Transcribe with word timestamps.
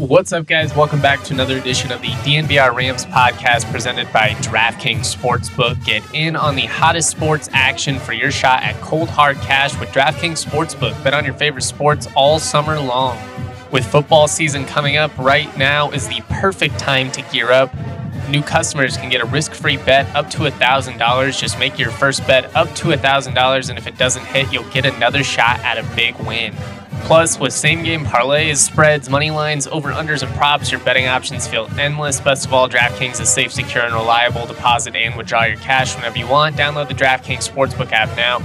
What's 0.00 0.32
up, 0.32 0.46
guys? 0.46 0.74
Welcome 0.74 1.02
back 1.02 1.22
to 1.24 1.34
another 1.34 1.58
edition 1.58 1.92
of 1.92 2.00
the 2.00 2.08
DNVR 2.08 2.74
Rams 2.74 3.04
podcast 3.04 3.70
presented 3.70 4.10
by 4.14 4.30
DraftKings 4.30 5.14
Sportsbook. 5.14 5.84
Get 5.84 6.02
in 6.14 6.36
on 6.36 6.56
the 6.56 6.64
hottest 6.64 7.10
sports 7.10 7.50
action 7.52 7.98
for 7.98 8.14
your 8.14 8.30
shot 8.30 8.62
at 8.62 8.80
cold 8.80 9.10
hard 9.10 9.36
cash 9.40 9.78
with 9.78 9.90
DraftKings 9.90 10.42
Sportsbook. 10.42 11.04
Bet 11.04 11.12
on 11.12 11.26
your 11.26 11.34
favorite 11.34 11.64
sports 11.64 12.08
all 12.16 12.38
summer 12.38 12.80
long. 12.80 13.18
With 13.72 13.84
football 13.84 14.26
season 14.26 14.64
coming 14.64 14.96
up, 14.96 15.14
right 15.18 15.54
now 15.58 15.90
is 15.90 16.08
the 16.08 16.22
perfect 16.30 16.78
time 16.78 17.12
to 17.12 17.20
gear 17.30 17.52
up. 17.52 17.70
New 18.30 18.42
customers 18.42 18.96
can 18.96 19.10
get 19.10 19.20
a 19.20 19.26
risk 19.26 19.52
free 19.52 19.76
bet 19.76 20.06
up 20.16 20.30
to 20.30 20.38
$1,000. 20.38 21.38
Just 21.38 21.58
make 21.58 21.78
your 21.78 21.90
first 21.90 22.26
bet 22.26 22.56
up 22.56 22.74
to 22.76 22.88
$1,000, 22.88 23.68
and 23.68 23.78
if 23.78 23.86
it 23.86 23.98
doesn't 23.98 24.24
hit, 24.24 24.50
you'll 24.50 24.64
get 24.70 24.86
another 24.86 25.22
shot 25.22 25.60
at 25.60 25.76
a 25.76 25.94
big 25.94 26.16
win. 26.20 26.56
Plus, 27.10 27.40
with 27.40 27.52
same 27.52 27.82
game 27.82 28.04
parlays, 28.04 28.58
spreads, 28.58 29.10
money 29.10 29.32
lines, 29.32 29.66
over 29.66 29.90
unders, 29.90 30.22
and 30.22 30.32
props, 30.36 30.70
your 30.70 30.78
betting 30.82 31.08
options 31.08 31.44
feel 31.44 31.68
endless. 31.76 32.20
Best 32.20 32.46
of 32.46 32.52
all, 32.52 32.68
DraftKings 32.68 33.20
is 33.20 33.28
safe, 33.28 33.50
secure, 33.50 33.82
and 33.82 33.92
reliable. 33.92 34.46
Deposit 34.46 34.94
and 34.94 35.16
withdraw 35.16 35.42
your 35.42 35.56
cash 35.56 35.96
whenever 35.96 36.16
you 36.16 36.28
want. 36.28 36.54
Download 36.54 36.86
the 36.86 36.94
DraftKings 36.94 37.50
Sportsbook 37.50 37.90
app 37.90 38.16
now. 38.16 38.38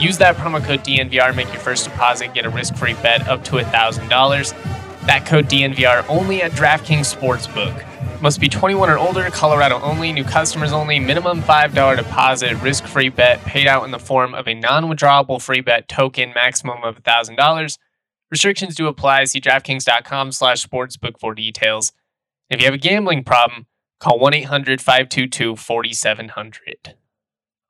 Use 0.00 0.16
that 0.16 0.36
promo 0.36 0.64
code 0.64 0.80
DNVR, 0.80 1.36
make 1.36 1.48
your 1.48 1.60
first 1.60 1.84
deposit, 1.84 2.32
get 2.32 2.46
a 2.46 2.48
risk 2.48 2.74
free 2.76 2.94
bet 2.94 3.28
up 3.28 3.44
to 3.44 3.56
$1,000. 3.56 5.06
That 5.06 5.26
code 5.26 5.44
DNVR 5.44 6.06
only 6.08 6.40
at 6.40 6.52
DraftKings 6.52 7.14
Sportsbook. 7.14 8.22
Must 8.22 8.40
be 8.40 8.48
21 8.48 8.88
or 8.88 8.96
older, 8.96 9.28
Colorado 9.28 9.78
only, 9.82 10.10
new 10.10 10.24
customers 10.24 10.72
only, 10.72 10.98
minimum 10.98 11.42
$5 11.42 11.96
deposit, 11.98 12.54
risk 12.62 12.86
free 12.86 13.10
bet 13.10 13.42
paid 13.42 13.66
out 13.66 13.84
in 13.84 13.90
the 13.90 13.98
form 13.98 14.34
of 14.34 14.48
a 14.48 14.54
non 14.54 14.84
withdrawable 14.84 15.38
free 15.38 15.60
bet 15.60 15.86
token, 15.86 16.32
maximum 16.34 16.82
of 16.82 17.02
$1,000. 17.02 17.76
Restrictions 18.30 18.74
do 18.74 18.86
apply. 18.88 19.24
See 19.24 19.40
DraftKings.com 19.40 20.32
slash 20.32 20.66
sportsbook 20.66 21.18
for 21.18 21.34
details. 21.34 21.92
If 22.50 22.60
you 22.60 22.66
have 22.66 22.74
a 22.74 22.78
gambling 22.78 23.24
problem, 23.24 23.66
call 24.00 24.18
1 24.18 24.34
800 24.34 24.80
522 24.80 25.56
4700. 25.56 26.94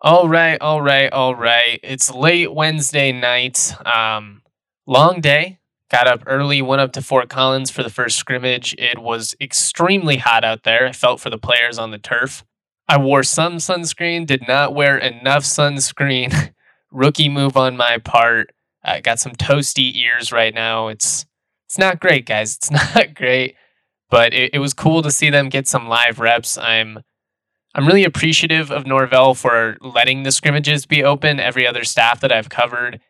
All 0.03 0.29
right, 0.29 0.61
all 0.61 0.83
right, 0.83 1.11
all 1.13 1.35
right. 1.35 1.81
It's 1.83 2.13
late 2.13 2.53
Wednesday 2.55 3.13
night. 3.13 3.75
Um, 3.87 4.43
long 4.87 5.21
day. 5.21 5.59
Got 5.89 6.09
up 6.09 6.25
early, 6.27 6.63
went 6.63 6.81
up 6.81 6.93
to 6.93 7.03
Fort 7.03 7.29
Collins 7.29 7.71
for 7.71 7.85
the 7.85 7.91
first 7.91 8.17
scrimmage. 8.17 8.75
It 8.77 8.99
was 8.99 9.37
extremely 9.41 10.17
hot 10.17 10.45
out 10.45 10.65
there. 10.65 10.87
I 10.87 10.93
felt 10.93 11.21
for 11.21 11.31
the 11.31 11.39
players 11.39 11.79
on 11.79 11.93
the 11.93 11.99
turf. 11.99 12.45
I 12.89 12.99
wore 12.99 13.23
some 13.23 13.57
sunscreen, 13.59 14.27
did 14.27 14.49
not 14.49 14.75
wear 14.75 14.99
enough 14.99 15.45
sunscreen. 15.45 16.53
Rookie 16.91 17.29
move 17.29 17.57
on 17.57 17.77
my 17.77 17.99
part. 17.99 18.53
I 18.87 19.01
got 19.01 19.19
some 19.19 19.33
toasty 19.33 19.95
ears 19.97 20.31
right 20.33 20.55
now. 20.55 20.89
It's 20.89 21.27
it's 21.67 21.79
not 21.79 22.01
great, 22.01 22.27
guys. 22.27 22.57
It's 22.57 22.71
not 22.95 23.15
great, 23.15 23.57
but 24.09 24.33
it, 24.33 24.55
it 24.55 24.59
was 24.61 24.73
cool 24.73 25.03
to 25.03 25.11
see 25.11 25.29
them 25.29 25.49
get 25.49 25.67
some 25.67 25.89
live 25.89 26.21
reps. 26.21 26.57
I'm 26.57 27.01
I'm 27.75 27.87
really 27.87 28.05
appreciative 28.05 28.71
of 28.71 28.87
Norvell 28.87 29.35
for 29.35 29.77
letting 29.83 30.23
the 30.23 30.33
scrimmages 30.33 30.87
be 30.87 31.05
open. 31.05 31.41
Every 31.41 31.67
other 31.67 31.85
staff 31.85 32.21
that 32.21 32.33
I've 32.33 32.49
covered, 32.49 33.01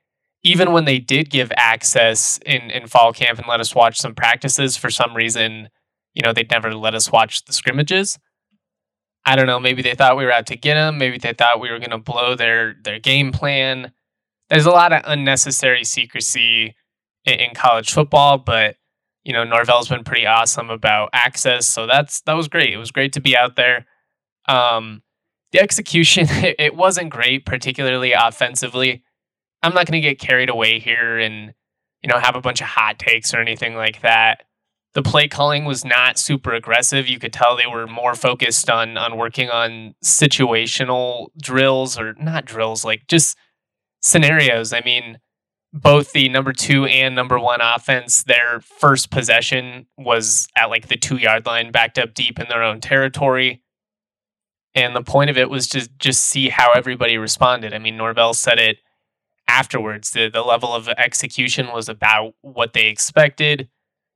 even 0.42 0.72
when 0.72 0.86
they 0.86 0.98
did 0.98 1.31
give 1.31 1.53
access 1.56 2.41
in, 2.44 2.70
in 2.70 2.88
fall 2.88 3.12
camp 3.12 3.38
and 3.38 3.47
let 3.47 3.60
us 3.60 3.75
watch 3.75 3.98
some 3.98 4.15
practices, 4.15 4.76
for 4.76 4.91
some 4.91 5.15
reason, 5.15 5.69
you 6.15 6.22
know, 6.22 6.32
they'd 6.32 6.50
never 6.50 6.75
let 6.75 6.94
us 6.97 7.12
watch 7.12 7.44
the 7.44 7.53
scrimmages. 7.53 8.19
I 9.25 9.36
don't 9.36 9.47
know. 9.47 9.60
Maybe 9.60 9.82
they 9.82 9.94
thought 9.94 10.16
we 10.16 10.25
were 10.25 10.32
out 10.32 10.47
to 10.47 10.56
get 10.56 10.75
them. 10.75 10.98
Maybe 10.98 11.19
they 11.19 11.32
thought 11.32 11.60
we 11.60 11.70
were 11.70 11.78
going 11.78 11.91
to 11.91 11.98
blow 11.98 12.34
their 12.34 12.75
their 12.82 12.98
game 12.98 13.32
plan 13.32 13.92
there's 14.48 14.66
a 14.66 14.70
lot 14.70 14.92
of 14.92 15.02
unnecessary 15.04 15.84
secrecy 15.84 16.74
in, 17.24 17.34
in 17.34 17.54
college 17.54 17.92
football, 17.92 18.38
but 18.38 18.76
you 19.24 19.32
know 19.32 19.44
Norvell's 19.44 19.88
been 19.88 20.04
pretty 20.04 20.26
awesome 20.26 20.70
about 20.70 21.10
access, 21.12 21.68
so 21.68 21.86
that's 21.86 22.20
that 22.22 22.34
was 22.34 22.48
great. 22.48 22.72
It 22.72 22.78
was 22.78 22.90
great 22.90 23.12
to 23.14 23.20
be 23.20 23.36
out 23.36 23.56
there. 23.56 23.86
Um, 24.48 25.02
the 25.52 25.60
execution 25.60 26.26
it, 26.28 26.56
it 26.58 26.76
wasn't 26.76 27.10
great, 27.10 27.44
particularly 27.44 28.12
offensively. 28.12 29.02
I'm 29.62 29.74
not 29.74 29.86
going 29.86 30.00
to 30.00 30.08
get 30.08 30.20
carried 30.20 30.48
away 30.48 30.78
here 30.78 31.18
and 31.18 31.54
you 32.02 32.08
know 32.08 32.18
have 32.18 32.36
a 32.36 32.40
bunch 32.40 32.60
of 32.60 32.68
hot 32.68 32.98
takes 32.98 33.34
or 33.34 33.40
anything 33.40 33.74
like 33.74 34.02
that. 34.02 34.44
The 34.94 35.02
play 35.02 35.28
calling 35.28 35.66
was 35.66 35.84
not 35.84 36.18
super 36.18 36.54
aggressive. 36.54 37.06
You 37.06 37.18
could 37.18 37.32
tell 37.32 37.54
they 37.54 37.66
were 37.66 37.86
more 37.86 38.14
focused 38.14 38.70
on 38.70 38.96
on 38.96 39.16
working 39.16 39.50
on 39.50 39.94
situational 40.04 41.28
drills 41.42 41.98
or 41.98 42.14
not 42.14 42.44
drills, 42.44 42.84
like 42.84 43.06
just 43.08 43.36
scenarios. 44.06 44.72
I 44.72 44.82
mean, 44.82 45.18
both 45.72 46.12
the 46.12 46.28
number 46.28 46.52
two 46.52 46.86
and 46.86 47.14
number 47.14 47.38
one 47.38 47.60
offense, 47.60 48.22
their 48.22 48.60
first 48.60 49.10
possession 49.10 49.86
was 49.98 50.46
at 50.56 50.70
like 50.70 50.86
the 50.86 50.96
two 50.96 51.16
yard 51.16 51.44
line, 51.44 51.72
backed 51.72 51.98
up 51.98 52.14
deep 52.14 52.38
in 52.38 52.46
their 52.48 52.62
own 52.62 52.80
territory. 52.80 53.62
And 54.74 54.94
the 54.94 55.02
point 55.02 55.30
of 55.30 55.36
it 55.36 55.50
was 55.50 55.66
to 55.68 55.88
just 55.98 56.24
see 56.24 56.50
how 56.50 56.72
everybody 56.72 57.18
responded. 57.18 57.74
I 57.74 57.78
mean, 57.78 57.96
Norvell 57.96 58.32
said 58.32 58.60
it 58.60 58.78
afterwards. 59.48 60.10
The, 60.12 60.28
the 60.28 60.42
level 60.42 60.72
of 60.72 60.88
execution 60.88 61.68
was 61.72 61.88
about 61.88 62.34
what 62.42 62.74
they 62.74 62.86
expected. 62.86 63.68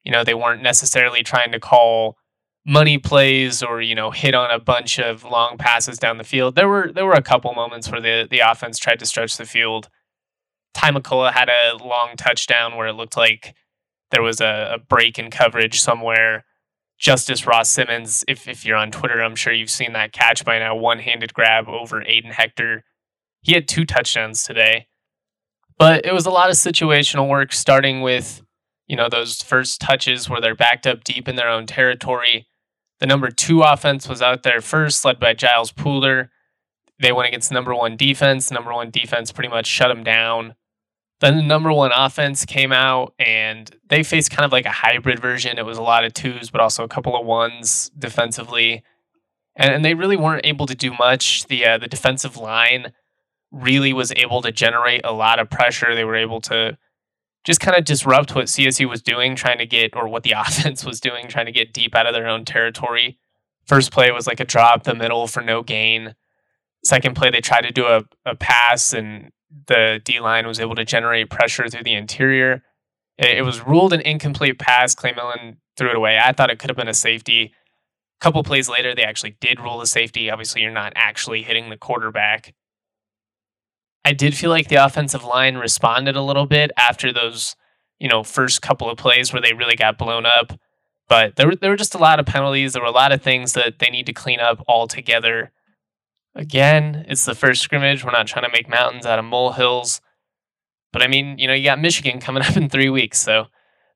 You 0.04 0.12
know, 0.12 0.22
they 0.22 0.34
weren't 0.34 0.62
necessarily 0.62 1.22
trying 1.22 1.50
to 1.52 1.60
call 1.60 2.16
money 2.66 2.98
plays 2.98 3.62
or 3.62 3.80
you 3.80 3.94
know 3.94 4.10
hit 4.10 4.34
on 4.34 4.50
a 4.50 4.58
bunch 4.58 4.98
of 4.98 5.24
long 5.24 5.56
passes 5.58 5.98
down 5.98 6.18
the 6.18 6.24
field. 6.24 6.54
There 6.54 6.68
were 6.68 6.92
there 6.92 7.06
were 7.06 7.12
a 7.12 7.22
couple 7.22 7.52
moments 7.54 7.90
where 7.90 8.00
the 8.00 8.26
the 8.30 8.40
offense 8.40 8.78
tried 8.78 8.98
to 9.00 9.06
stretch 9.06 9.36
the 9.36 9.46
field. 9.46 9.88
Ty 10.74 10.92
McCullough 10.92 11.32
had 11.32 11.48
a 11.48 11.76
long 11.76 12.14
touchdown 12.16 12.76
where 12.76 12.88
it 12.88 12.92
looked 12.94 13.16
like 13.16 13.54
there 14.10 14.22
was 14.22 14.40
a, 14.40 14.74
a 14.74 14.78
break 14.78 15.18
in 15.18 15.30
coverage 15.30 15.80
somewhere. 15.80 16.44
Justus 16.98 17.46
Ross 17.46 17.70
Simmons, 17.70 18.24
if 18.28 18.46
if 18.46 18.64
you're 18.64 18.76
on 18.76 18.90
Twitter, 18.90 19.22
I'm 19.22 19.36
sure 19.36 19.52
you've 19.52 19.70
seen 19.70 19.94
that 19.94 20.12
catch 20.12 20.44
by 20.44 20.58
now. 20.58 20.76
One 20.76 20.98
handed 20.98 21.32
grab 21.32 21.66
over 21.68 22.02
Aiden 22.02 22.32
Hector. 22.32 22.84
He 23.40 23.54
had 23.54 23.66
two 23.66 23.86
touchdowns 23.86 24.44
today. 24.44 24.86
But 25.78 26.04
it 26.04 26.12
was 26.12 26.26
a 26.26 26.30
lot 26.30 26.50
of 26.50 26.56
situational 26.56 27.26
work, 27.26 27.54
starting 27.54 28.02
with, 28.02 28.42
you 28.86 28.96
know, 28.96 29.08
those 29.08 29.40
first 29.40 29.80
touches 29.80 30.28
where 30.28 30.38
they're 30.38 30.54
backed 30.54 30.86
up 30.86 31.04
deep 31.04 31.26
in 31.26 31.36
their 31.36 31.48
own 31.48 31.64
territory 31.64 32.46
the 33.00 33.06
number 33.06 33.30
two 33.30 33.62
offense 33.62 34.08
was 34.08 34.22
out 34.22 34.42
there 34.42 34.60
first, 34.60 35.04
led 35.04 35.18
by 35.18 35.34
Giles 35.34 35.72
Pooler. 35.72 36.28
They 37.00 37.12
went 37.12 37.28
against 37.28 37.50
number 37.50 37.74
one 37.74 37.96
defense. 37.96 38.50
Number 38.50 38.72
one 38.72 38.90
defense 38.90 39.32
pretty 39.32 39.48
much 39.48 39.66
shut 39.66 39.88
them 39.88 40.04
down. 40.04 40.54
Then 41.20 41.36
the 41.36 41.42
number 41.42 41.72
one 41.72 41.92
offense 41.94 42.44
came 42.44 42.72
out 42.72 43.14
and 43.18 43.74
they 43.88 44.02
faced 44.02 44.30
kind 44.30 44.44
of 44.44 44.52
like 44.52 44.66
a 44.66 44.70
hybrid 44.70 45.18
version. 45.18 45.58
It 45.58 45.66
was 45.66 45.78
a 45.78 45.82
lot 45.82 46.04
of 46.04 46.14
twos, 46.14 46.50
but 46.50 46.60
also 46.60 46.84
a 46.84 46.88
couple 46.88 47.18
of 47.18 47.26
ones 47.26 47.90
defensively. 47.98 48.82
And, 49.56 49.74
and 49.74 49.84
they 49.84 49.94
really 49.94 50.16
weren't 50.16 50.46
able 50.46 50.66
to 50.66 50.74
do 50.74 50.92
much. 50.92 51.46
The 51.46 51.64
uh, 51.64 51.78
the 51.78 51.88
defensive 51.88 52.36
line 52.36 52.92
really 53.50 53.92
was 53.92 54.12
able 54.16 54.40
to 54.42 54.52
generate 54.52 55.02
a 55.04 55.12
lot 55.12 55.38
of 55.38 55.50
pressure. 55.50 55.94
They 55.94 56.04
were 56.04 56.16
able 56.16 56.40
to 56.42 56.78
just 57.44 57.60
kind 57.60 57.76
of 57.76 57.84
disrupt 57.84 58.34
what 58.34 58.46
CSU 58.46 58.88
was 58.88 59.02
doing, 59.02 59.34
trying 59.34 59.58
to 59.58 59.66
get, 59.66 59.96
or 59.96 60.08
what 60.08 60.22
the 60.22 60.32
offense 60.36 60.84
was 60.84 61.00
doing, 61.00 61.28
trying 61.28 61.46
to 61.46 61.52
get 61.52 61.72
deep 61.72 61.94
out 61.94 62.06
of 62.06 62.14
their 62.14 62.28
own 62.28 62.44
territory. 62.44 63.18
First 63.66 63.92
play 63.92 64.10
was 64.10 64.26
like 64.26 64.40
a 64.40 64.44
drop 64.44 64.84
the 64.84 64.94
middle 64.94 65.26
for 65.26 65.42
no 65.42 65.62
gain. 65.62 66.14
Second 66.84 67.14
play, 67.14 67.30
they 67.30 67.40
tried 67.40 67.62
to 67.62 67.72
do 67.72 67.86
a, 67.86 68.02
a 68.24 68.34
pass, 68.34 68.92
and 68.92 69.30
the 69.66 70.00
D 70.04 70.18
line 70.20 70.46
was 70.46 70.60
able 70.60 70.74
to 70.74 70.84
generate 70.84 71.30
pressure 71.30 71.68
through 71.68 71.84
the 71.84 71.94
interior. 71.94 72.62
It, 73.18 73.38
it 73.38 73.42
was 73.42 73.66
ruled 73.66 73.92
an 73.92 74.00
incomplete 74.00 74.58
pass. 74.58 74.94
Clay 74.94 75.12
Millen 75.12 75.58
threw 75.76 75.90
it 75.90 75.96
away. 75.96 76.18
I 76.18 76.32
thought 76.32 76.50
it 76.50 76.58
could 76.58 76.70
have 76.70 76.76
been 76.76 76.88
a 76.88 76.94
safety. 76.94 77.52
A 78.20 78.24
couple 78.24 78.42
plays 78.42 78.68
later, 78.68 78.94
they 78.94 79.04
actually 79.04 79.36
did 79.40 79.60
rule 79.60 79.80
a 79.80 79.86
safety. 79.86 80.30
Obviously, 80.30 80.62
you're 80.62 80.70
not 80.70 80.92
actually 80.96 81.42
hitting 81.42 81.70
the 81.70 81.76
quarterback. 81.76 82.54
I 84.10 84.12
did 84.12 84.36
feel 84.36 84.50
like 84.50 84.66
the 84.66 84.84
offensive 84.84 85.22
line 85.22 85.56
responded 85.56 86.16
a 86.16 86.22
little 86.22 86.46
bit 86.46 86.72
after 86.76 87.12
those, 87.12 87.54
you 88.00 88.08
know, 88.08 88.24
first 88.24 88.60
couple 88.60 88.90
of 88.90 88.98
plays 88.98 89.32
where 89.32 89.40
they 89.40 89.52
really 89.52 89.76
got 89.76 89.98
blown 89.98 90.26
up. 90.26 90.58
But 91.08 91.36
there 91.36 91.46
were 91.46 91.54
there 91.54 91.70
were 91.70 91.76
just 91.76 91.94
a 91.94 91.98
lot 91.98 92.18
of 92.18 92.26
penalties. 92.26 92.72
There 92.72 92.82
were 92.82 92.88
a 92.88 92.90
lot 92.90 93.12
of 93.12 93.22
things 93.22 93.52
that 93.52 93.78
they 93.78 93.88
need 93.88 94.06
to 94.06 94.12
clean 94.12 94.40
up 94.40 94.64
altogether. 94.66 95.52
Again, 96.34 97.04
it's 97.06 97.24
the 97.24 97.36
first 97.36 97.62
scrimmage. 97.62 98.04
We're 98.04 98.10
not 98.10 98.26
trying 98.26 98.46
to 98.46 98.50
make 98.52 98.68
mountains 98.68 99.06
out 99.06 99.20
of 99.20 99.24
molehills. 99.24 100.00
But 100.92 101.02
I 101.02 101.06
mean, 101.06 101.38
you 101.38 101.46
know, 101.46 101.54
you 101.54 101.62
got 101.62 101.80
Michigan 101.80 102.18
coming 102.18 102.42
up 102.46 102.56
in 102.56 102.68
three 102.68 102.90
weeks, 102.90 103.20
so 103.20 103.46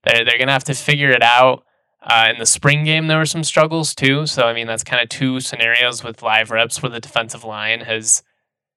they're, 0.05 0.25
they're 0.25 0.39
to 0.39 0.47
have 0.53 0.63
to 0.65 0.75
figure 0.75 1.11
it 1.11 1.25
out. 1.25 1.65
Uh, 2.01 2.29
in 2.33 2.39
the 2.39 2.47
spring 2.47 2.85
game, 2.85 3.09
there 3.09 3.19
were 3.19 3.27
some 3.27 3.43
struggles 3.43 3.97
too. 3.97 4.27
So, 4.27 4.45
I 4.45 4.55
mean, 4.55 4.69
that's 4.69 4.85
kind 4.85 5.03
of 5.03 5.09
two 5.09 5.41
scenarios 5.41 6.05
with 6.05 6.23
live 6.23 6.53
reps 6.53 6.81
where 6.81 6.91
the 6.91 7.01
defensive 7.01 7.43
line 7.43 7.81
has 7.81 8.23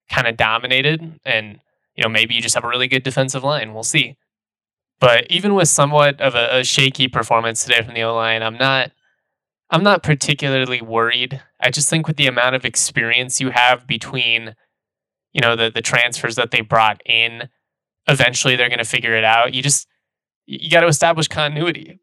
kind 0.08 0.26
of 0.26 0.36
dominated. 0.36 1.20
And, 1.24 1.60
you 1.94 2.02
know, 2.02 2.08
maybe 2.08 2.34
you 2.34 2.40
just 2.40 2.54
have 2.54 2.64
a 2.64 2.68
really 2.68 2.88
good 2.88 3.02
defensive 3.02 3.44
line. 3.44 3.74
We'll 3.74 3.82
see. 3.82 4.16
But 5.00 5.26
even 5.30 5.54
with 5.54 5.68
somewhat 5.68 6.20
of 6.20 6.34
a, 6.34 6.58
a 6.58 6.64
shaky 6.64 7.08
performance 7.08 7.64
today 7.64 7.82
from 7.82 7.94
the 7.94 8.02
O 8.02 8.14
line, 8.14 8.42
I'm 8.42 8.56
not. 8.58 8.92
I'm 9.70 9.82
not 9.82 10.02
particularly 10.02 10.80
worried. 10.80 11.42
I 11.60 11.70
just 11.70 11.90
think 11.90 12.06
with 12.06 12.16
the 12.16 12.26
amount 12.26 12.54
of 12.54 12.64
experience 12.64 13.38
you 13.38 13.50
have 13.50 13.86
between, 13.86 14.54
you 15.34 15.42
know, 15.42 15.56
the 15.56 15.70
the 15.70 15.82
transfers 15.82 16.36
that 16.36 16.50
they 16.50 16.62
brought 16.62 17.02
in, 17.04 17.50
eventually 18.06 18.56
they're 18.56 18.70
going 18.70 18.78
to 18.78 18.84
figure 18.84 19.14
it 19.14 19.24
out. 19.24 19.52
You 19.52 19.62
just 19.62 19.86
you 20.46 20.70
got 20.70 20.80
to 20.80 20.86
establish 20.86 21.28
continuity. 21.28 22.00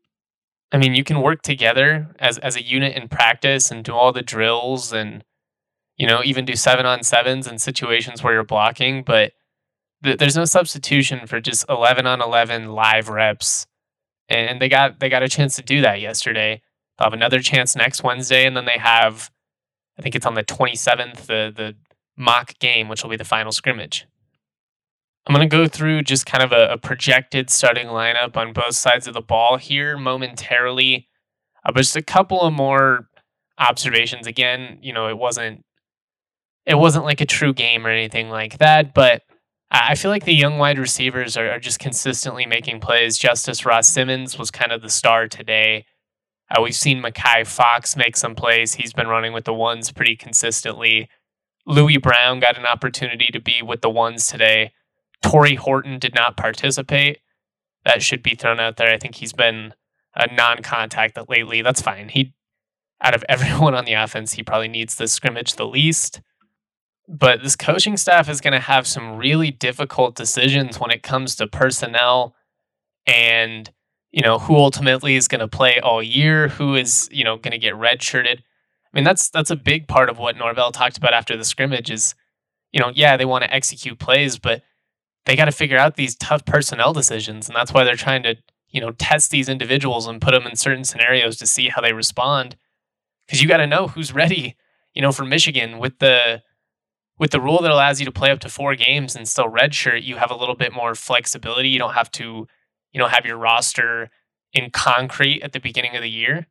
I 0.71 0.77
mean, 0.77 0.93
you 0.93 1.03
can 1.03 1.21
work 1.21 1.41
together 1.41 2.13
as 2.19 2.37
as 2.37 2.55
a 2.55 2.63
unit 2.63 2.95
in 2.95 3.07
practice 3.07 3.71
and 3.71 3.83
do 3.83 3.93
all 3.93 4.11
the 4.11 4.21
drills 4.21 4.93
and 4.93 5.23
you 5.97 6.07
know, 6.07 6.21
even 6.23 6.45
do 6.45 6.55
7 6.55 6.85
on 6.85 6.99
7s 6.99 7.49
in 7.49 7.57
situations 7.57 8.23
where 8.23 8.33
you're 8.33 8.43
blocking, 8.43 9.03
but 9.03 9.33
th- 10.03 10.17
there's 10.17 10.35
no 10.35 10.45
substitution 10.45 11.25
for 11.27 11.39
just 11.39 11.65
11 11.69 12.05
on 12.05 12.21
11 12.21 12.71
live 12.71 13.09
reps. 13.09 13.67
And 14.27 14.59
they 14.59 14.69
got 14.69 14.99
they 14.99 15.07
got 15.07 15.21
a 15.21 15.29
chance 15.29 15.55
to 15.57 15.61
do 15.61 15.81
that 15.81 16.01
yesterday. 16.01 16.61
They'll 16.97 17.05
have 17.05 17.13
another 17.13 17.39
chance 17.39 17.75
next 17.75 18.03
Wednesday 18.03 18.45
and 18.45 18.57
then 18.57 18.65
they 18.65 18.79
have 18.79 19.29
I 19.99 20.01
think 20.01 20.15
it's 20.15 20.25
on 20.25 20.33
the 20.33 20.43
27th 20.43 21.27
the 21.27 21.53
the 21.55 21.75
mock 22.17 22.57
game 22.59 22.87
which 22.87 23.03
will 23.03 23.11
be 23.11 23.17
the 23.17 23.23
final 23.23 23.51
scrimmage. 23.51 24.07
I'm 25.27 25.35
going 25.35 25.47
to 25.47 25.55
go 25.55 25.67
through 25.67 26.03
just 26.03 26.25
kind 26.25 26.43
of 26.43 26.51
a, 26.51 26.73
a, 26.73 26.77
projected 26.77 27.49
starting 27.49 27.87
lineup 27.87 28.37
on 28.37 28.53
both 28.53 28.75
sides 28.75 29.07
of 29.07 29.15
the 29.15 29.21
ball 29.21 29.57
here 29.57 29.97
momentarily. 29.97 31.07
Uh, 31.65 31.71
but 31.71 31.81
just 31.81 31.95
a 31.95 32.03
couple 32.03 32.41
of 32.41 32.53
more 32.53 33.09
observations. 33.57 34.27
Again, 34.27 34.77
you 34.83 34.93
know, 34.93 35.09
it 35.09 35.17
wasn't 35.17 35.65
it 36.65 36.75
wasn't 36.75 37.05
like 37.05 37.21
a 37.21 37.25
true 37.25 37.53
game 37.53 37.85
or 37.85 37.89
anything 37.89 38.29
like 38.29 38.57
that, 38.57 38.93
but 38.93 39.23
I 39.71 39.95
feel 39.95 40.11
like 40.11 40.25
the 40.25 40.33
young 40.33 40.57
wide 40.57 40.79
receivers 40.79 41.35
are, 41.35 41.49
are 41.49 41.59
just 41.59 41.79
consistently 41.79 42.45
making 42.45 42.79
plays. 42.79 43.17
Justus 43.17 43.65
Ross 43.65 43.89
Simmons 43.89 44.37
was 44.37 44.51
kind 44.51 44.71
of 44.71 44.81
the 44.81 44.89
star 44.89 45.27
today. 45.27 45.85
Uh, 46.49 46.61
we've 46.61 46.75
seen 46.75 47.01
Makai 47.01 47.45
Fox 47.45 47.97
make 47.97 48.15
some 48.15 48.35
plays. 48.35 48.75
He's 48.75 48.93
been 48.93 49.07
running 49.07 49.33
with 49.33 49.45
the 49.45 49.53
ones 49.53 49.91
pretty 49.91 50.15
consistently. 50.15 51.09
Louis 51.65 51.97
Brown 51.97 52.39
got 52.39 52.57
an 52.57 52.65
opportunity 52.65 53.27
to 53.31 53.39
be 53.39 53.61
with 53.63 53.81
the 53.81 53.89
ones 53.89 54.27
today. 54.27 54.71
Tory 55.23 55.55
Horton 55.55 55.97
did 55.97 56.13
not 56.13 56.37
participate. 56.37 57.19
That 57.83 58.03
should 58.03 58.21
be 58.21 58.35
thrown 58.35 58.59
out 58.59 58.77
there. 58.77 58.91
I 58.91 58.97
think 58.97 59.15
he's 59.15 59.33
been 59.33 59.73
a 60.15 60.33
non-contact 60.33 61.17
lately. 61.27 61.61
That's 61.63 61.81
fine. 61.81 62.09
He, 62.09 62.33
out 63.01 63.15
of 63.15 63.25
everyone 63.29 63.73
on 63.73 63.85
the 63.85 63.93
offense, 63.93 64.33
he 64.33 64.43
probably 64.43 64.67
needs 64.67 64.95
the 64.95 65.07
scrimmage 65.07 65.55
the 65.55 65.67
least. 65.67 66.21
But 67.07 67.43
this 67.43 67.55
coaching 67.55 67.97
staff 67.97 68.29
is 68.29 68.41
going 68.41 68.53
to 68.53 68.59
have 68.59 68.87
some 68.87 69.17
really 69.17 69.51
difficult 69.51 70.15
decisions 70.15 70.79
when 70.79 70.91
it 70.91 71.03
comes 71.03 71.35
to 71.35 71.47
personnel 71.47 72.35
and 73.05 73.69
you 74.11 74.21
know 74.21 74.39
who 74.39 74.55
ultimately 74.55 75.15
is 75.15 75.27
going 75.27 75.41
to 75.41 75.47
play 75.47 75.79
all 75.79 76.01
year, 76.01 76.47
who 76.47 76.75
is 76.75 77.07
you 77.11 77.23
know 77.23 77.37
going 77.37 77.51
to 77.51 77.57
get 77.59 77.73
redshirted. 77.75 78.39
I 78.39 78.91
mean 78.93 79.03
that's 79.03 79.29
that's 79.29 79.51
a 79.51 79.55
big 79.55 79.87
part 79.87 80.09
of 80.09 80.17
what 80.17 80.37
Norvell 80.37 80.71
talked 80.71 80.97
about 80.97 81.13
after 81.13 81.37
the 81.37 81.43
scrimmage 81.43 81.91
is, 81.91 82.15
you 82.71 82.79
know, 82.79 82.91
yeah 82.93 83.17
they 83.17 83.25
want 83.25 83.43
to 83.43 83.53
execute 83.53 83.99
plays, 83.99 84.39
but 84.39 84.63
they 85.25 85.35
got 85.35 85.45
to 85.45 85.51
figure 85.51 85.77
out 85.77 85.95
these 85.95 86.15
tough 86.15 86.45
personnel 86.45 86.93
decisions, 86.93 87.47
and 87.47 87.55
that's 87.55 87.73
why 87.73 87.83
they're 87.83 87.95
trying 87.95 88.23
to 88.23 88.35
you 88.69 88.81
know 88.81 88.91
test 88.91 89.31
these 89.31 89.49
individuals 89.49 90.07
and 90.07 90.21
put 90.21 90.31
them 90.31 90.47
in 90.47 90.55
certain 90.55 90.83
scenarios 90.83 91.37
to 91.37 91.45
see 91.45 91.69
how 91.69 91.81
they 91.81 91.93
respond, 91.93 92.55
because 93.27 93.41
you 93.41 93.47
got 93.47 93.57
to 93.57 93.67
know 93.67 93.87
who's 93.87 94.13
ready. 94.13 94.55
You 94.93 95.01
know, 95.01 95.11
for 95.11 95.25
Michigan 95.25 95.77
with 95.77 95.99
the 95.99 96.41
with 97.17 97.31
the 97.31 97.41
rule 97.41 97.61
that 97.61 97.71
allows 97.71 97.99
you 97.99 98.05
to 98.05 98.11
play 98.11 98.31
up 98.31 98.39
to 98.39 98.49
four 98.49 98.75
games 98.75 99.15
and 99.15 99.27
still 99.27 99.49
redshirt, 99.49 100.03
you 100.03 100.17
have 100.17 100.31
a 100.31 100.35
little 100.35 100.55
bit 100.55 100.73
more 100.73 100.95
flexibility. 100.95 101.69
You 101.69 101.79
don't 101.79 101.93
have 101.93 102.11
to, 102.11 102.47
you 102.91 102.99
know, 102.99 103.07
have 103.07 103.25
your 103.25 103.37
roster 103.37 104.09
in 104.53 104.69
concrete 104.69 105.41
at 105.41 105.53
the 105.53 105.59
beginning 105.59 105.95
of 105.95 106.01
the 106.01 106.09
year. 106.09 106.47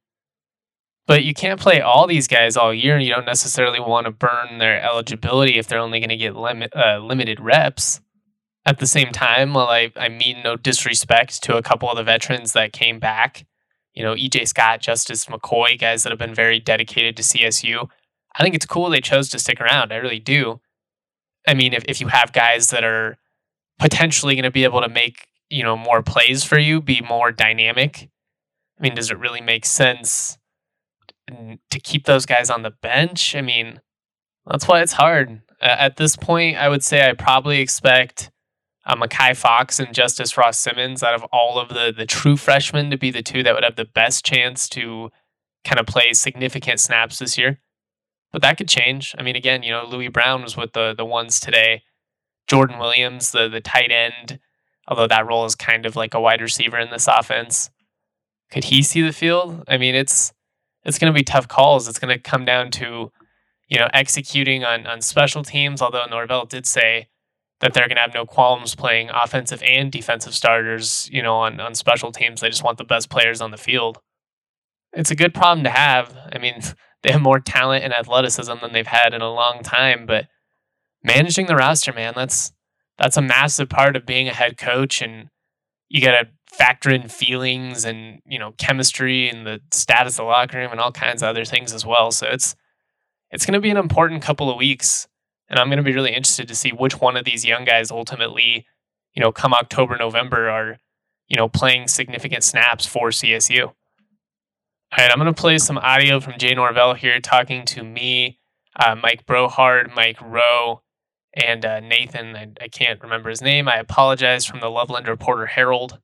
But 1.06 1.25
you 1.25 1.34
can't 1.34 1.61
play 1.61 1.82
all 1.82 2.06
these 2.06 2.26
guys 2.26 2.56
all 2.56 2.72
year, 2.72 2.96
and 2.96 3.05
you 3.05 3.12
don't 3.12 3.26
necessarily 3.26 3.78
want 3.78 4.06
to 4.06 4.11
burn 4.11 4.58
their 4.58 4.82
eligibility 4.82 5.58
if 5.58 5.66
they're 5.66 5.78
only 5.78 6.00
going 6.00 6.08
to 6.08 6.16
get 6.16 6.34
limit, 6.34 6.75
uh, 6.75 6.99
limited 6.99 7.40
reps. 7.40 8.00
At 8.67 8.78
the 8.78 8.87
same 8.87 9.12
time, 9.12 9.52
while 9.52 9.69
I, 9.69 9.93
I 9.94 10.08
mean 10.08 10.40
no 10.43 10.56
disrespect 10.56 11.43
to 11.43 11.58
a 11.58 11.62
couple 11.62 11.90
of 11.90 11.99
the 11.99 12.02
veterans 12.02 12.55
that 12.55 12.72
came 12.72 12.99
back, 12.99 13.44
you 13.93 14.02
know, 14.02 14.14
EJ 14.14 14.49
Scott, 14.49 14.81
Justice 14.81 15.26
McCoy, 15.26 15.78
guys 15.78 16.02
that 16.02 16.10
have 16.10 16.19
been 16.19 16.34
very 16.34 16.58
dedicated 16.58 17.14
to 17.19 17.22
CSU, 17.22 17.90
I 18.36 18.42
think 18.42 18.54
it's 18.54 18.66
cool 18.66 18.90
they 18.90 19.00
chose 19.00 19.28
to 19.31 19.38
stick 19.38 19.60
around. 19.60 19.92
I 19.92 19.96
really 19.96 20.19
do. 20.19 20.60
I 21.46 21.54
mean, 21.54 21.72
if, 21.72 21.84
if 21.86 22.00
you 22.00 22.08
have 22.08 22.32
guys 22.32 22.69
that 22.69 22.84
are 22.84 23.19
potentially 23.78 24.34
going 24.34 24.44
to 24.44 24.50
be 24.50 24.64
able 24.64 24.81
to 24.81 24.88
make, 24.88 25.26
you 25.50 25.62
know, 25.62 25.76
more 25.76 26.02
plays 26.02 26.42
for 26.42 26.58
you, 26.58 26.81
be 26.81 27.00
more 27.00 27.31
dynamic, 27.31 28.08
I 28.78 28.82
mean, 28.82 28.94
does 28.94 29.10
it 29.10 29.19
really 29.19 29.40
make 29.40 29.64
sense 29.64 30.38
to 31.28 31.81
keep 31.81 32.06
those 32.06 32.26
guys 32.26 32.50
on 32.50 32.62
the 32.62 32.70
bench? 32.70 33.36
I 33.36 33.40
mean, 33.40 33.81
that's 34.46 34.66
why 34.66 34.81
it's 34.82 34.94
hard. 34.94 35.42
at 35.60 35.96
this 35.96 36.16
point, 36.16 36.56
I 36.56 36.69
would 36.69 36.82
say 36.82 37.08
I 37.08 37.12
probably 37.12 37.60
expect 37.60 38.31
uh, 38.86 38.96
Makai 38.96 39.36
Fox 39.36 39.78
and 39.78 39.94
Justus 39.94 40.36
Ross 40.36 40.58
Simmons 40.58 41.02
out 41.02 41.14
of 41.14 41.25
all 41.32 41.58
of 41.58 41.70
the 41.70 41.92
the 41.96 42.04
true 42.04 42.36
freshmen 42.36 42.90
to 42.90 42.98
be 42.98 43.10
the 43.10 43.22
two 43.22 43.42
that 43.42 43.54
would 43.54 43.64
have 43.64 43.76
the 43.76 43.86
best 43.86 44.25
chance 44.25 44.69
to 44.70 45.10
kind 45.64 45.81
of 45.81 45.86
play 45.86 46.12
significant 46.12 46.81
snaps 46.81 47.19
this 47.19 47.38
year 47.38 47.60
but 48.34 48.42
that 48.42 48.56
could 48.58 48.69
change. 48.69 49.14
I 49.16 49.22
mean, 49.22 49.36
again, 49.36 49.62
you 49.62 49.70
know, 49.70 49.86
Louis 49.86 50.08
Brown 50.08 50.42
was 50.42 50.56
with 50.56 50.72
the 50.72 50.92
the 50.92 51.04
ones 51.04 51.38
today. 51.38 51.84
Jordan 52.48 52.81
Williams, 52.81 53.31
the 53.31 53.48
the 53.48 53.60
tight 53.60 53.92
end, 53.92 54.40
although 54.88 55.06
that 55.06 55.25
role 55.25 55.44
is 55.44 55.54
kind 55.54 55.86
of 55.86 55.94
like 55.94 56.14
a 56.14 56.20
wide 56.20 56.40
receiver 56.40 56.76
in 56.76 56.90
this 56.90 57.06
offense. 57.06 57.70
Could 58.50 58.64
he 58.64 58.82
see 58.82 59.02
the 59.02 59.12
field? 59.12 59.62
I 59.69 59.78
mean, 59.78 59.94
it's 59.94 60.32
it's 60.82 60.98
going 60.98 61.12
to 61.12 61.16
be 61.16 61.22
tough 61.22 61.46
calls. 61.46 61.86
It's 61.86 62.00
going 62.00 62.12
to 62.12 62.20
come 62.20 62.44
down 62.44 62.72
to 62.72 63.12
you 63.69 63.78
know 63.78 63.88
executing 63.94 64.64
on 64.64 64.84
on 64.84 65.00
special 65.00 65.44
teams. 65.44 65.81
Although 65.81 66.06
Norvell 66.06 66.44
did 66.44 66.66
say 66.66 67.06
that 67.60 67.72
they're 67.72 67.86
going 67.86 67.98
to 67.98 68.02
have 68.02 68.14
no 68.14 68.26
qualms 68.26 68.75
playing 68.75 69.10
offensive 69.10 69.62
and 69.62 69.92
defensive 69.92 70.34
starters. 70.34 71.08
You 71.12 71.22
know, 71.22 71.36
on 71.36 71.60
on 71.60 71.76
special 71.76 72.10
teams, 72.10 72.40
they 72.40 72.48
just 72.48 72.64
want 72.64 72.78
the 72.78 72.84
best 72.84 73.10
players 73.10 73.40
on 73.40 73.52
the 73.52 73.56
field. 73.56 74.00
It's 74.93 75.12
a 75.12 75.17
good 75.17 75.34
problem 75.34 75.62
to 75.62 75.70
have. 75.70 76.17
I 76.32 76.38
mean, 76.38 76.60
they 77.05 77.13
have 77.13 77.20
more 77.20 77.39
talent 77.39 77.84
and 77.84 77.93
athleticism 77.93 78.55
than 78.63 78.73
they've 78.73 78.87
had 78.87 79.13
in 79.13 79.20
a 79.20 79.32
long 79.32 79.63
time. 79.63 80.06
But 80.06 80.27
managing 81.03 81.46
the 81.46 81.55
roster, 81.55 81.93
man, 81.93 82.15
that's 82.17 82.51
that's 82.99 83.19
a 83.19 83.23
massive 83.23 83.69
part 83.69 83.94
of 83.94 84.06
being 84.06 84.27
a 84.27 84.32
head 84.32 84.56
coach, 84.56 85.03
and 85.03 85.29
you 85.89 86.01
got 86.01 86.19
to 86.23 86.29
factor 86.46 86.91
in 86.91 87.08
feelings 87.08 87.84
and 87.84 88.20
you 88.25 88.39
know 88.39 88.53
chemistry 88.53 89.29
and 89.29 89.46
the 89.46 89.61
status 89.70 90.15
of 90.15 90.25
the 90.25 90.31
locker 90.31 90.58
room 90.58 90.70
and 90.73 90.81
all 90.81 90.93
kinds 90.93 91.23
of 91.23 91.29
other 91.29 91.44
things 91.44 91.75
as 91.75 91.84
well. 91.84 92.11
So 92.11 92.27
it's 92.27 92.56
it's 93.31 93.44
going 93.44 93.55
to 93.55 93.61
be 93.61 93.70
an 93.70 93.77
important 93.77 94.23
couple 94.23 94.51
of 94.51 94.56
weeks, 94.56 95.06
and 95.49 95.58
I'm 95.58 95.69
going 95.69 95.77
to 95.77 95.84
be 95.84 95.93
really 95.93 96.15
interested 96.15 96.49
to 96.49 96.55
see 96.55 96.70
which 96.70 97.01
one 97.01 97.19
of 97.19 97.27
these 97.27 97.44
young 97.44 97.65
guys 97.65 97.91
ultimately, 97.91 98.67
you 99.13 99.20
know, 99.20 99.31
come 99.31 99.53
October, 99.53 99.99
November, 99.99 100.49
are 100.49 100.79
you 101.29 101.37
know 101.37 101.49
playing 101.51 101.89
significant 101.89 102.44
snaps 102.44 102.87
for 102.87 103.11
CSU. 103.11 103.75
All 104.96 105.03
right, 105.03 105.10
I'm 105.10 105.19
going 105.19 105.34
to 105.34 105.41
play 105.41 105.58
some 105.58 105.77
audio 105.77 106.20
from 106.20 106.39
Jay 106.39 106.55
Norvell 106.55 106.94
here 106.94 107.19
talking 107.19 107.65
to 107.65 107.82
me, 107.82 108.39
uh, 108.79 108.94
Mike 108.94 109.27
Brohard, 109.27 109.93
Mike 109.93 110.20
Rowe, 110.22 110.82
and 111.32 111.65
uh, 111.65 111.81
Nathan. 111.81 112.36
I, 112.36 112.53
I, 112.60 112.69
can't 112.69 113.03
remember 113.03 113.29
his 113.29 113.43
name. 113.43 113.67
I 113.67 113.79
apologize 113.79 114.46
from 114.46 114.60
the 114.60 114.70
Loveland 114.70 115.08
Reporter 115.08 115.46
Herald. 115.46 115.98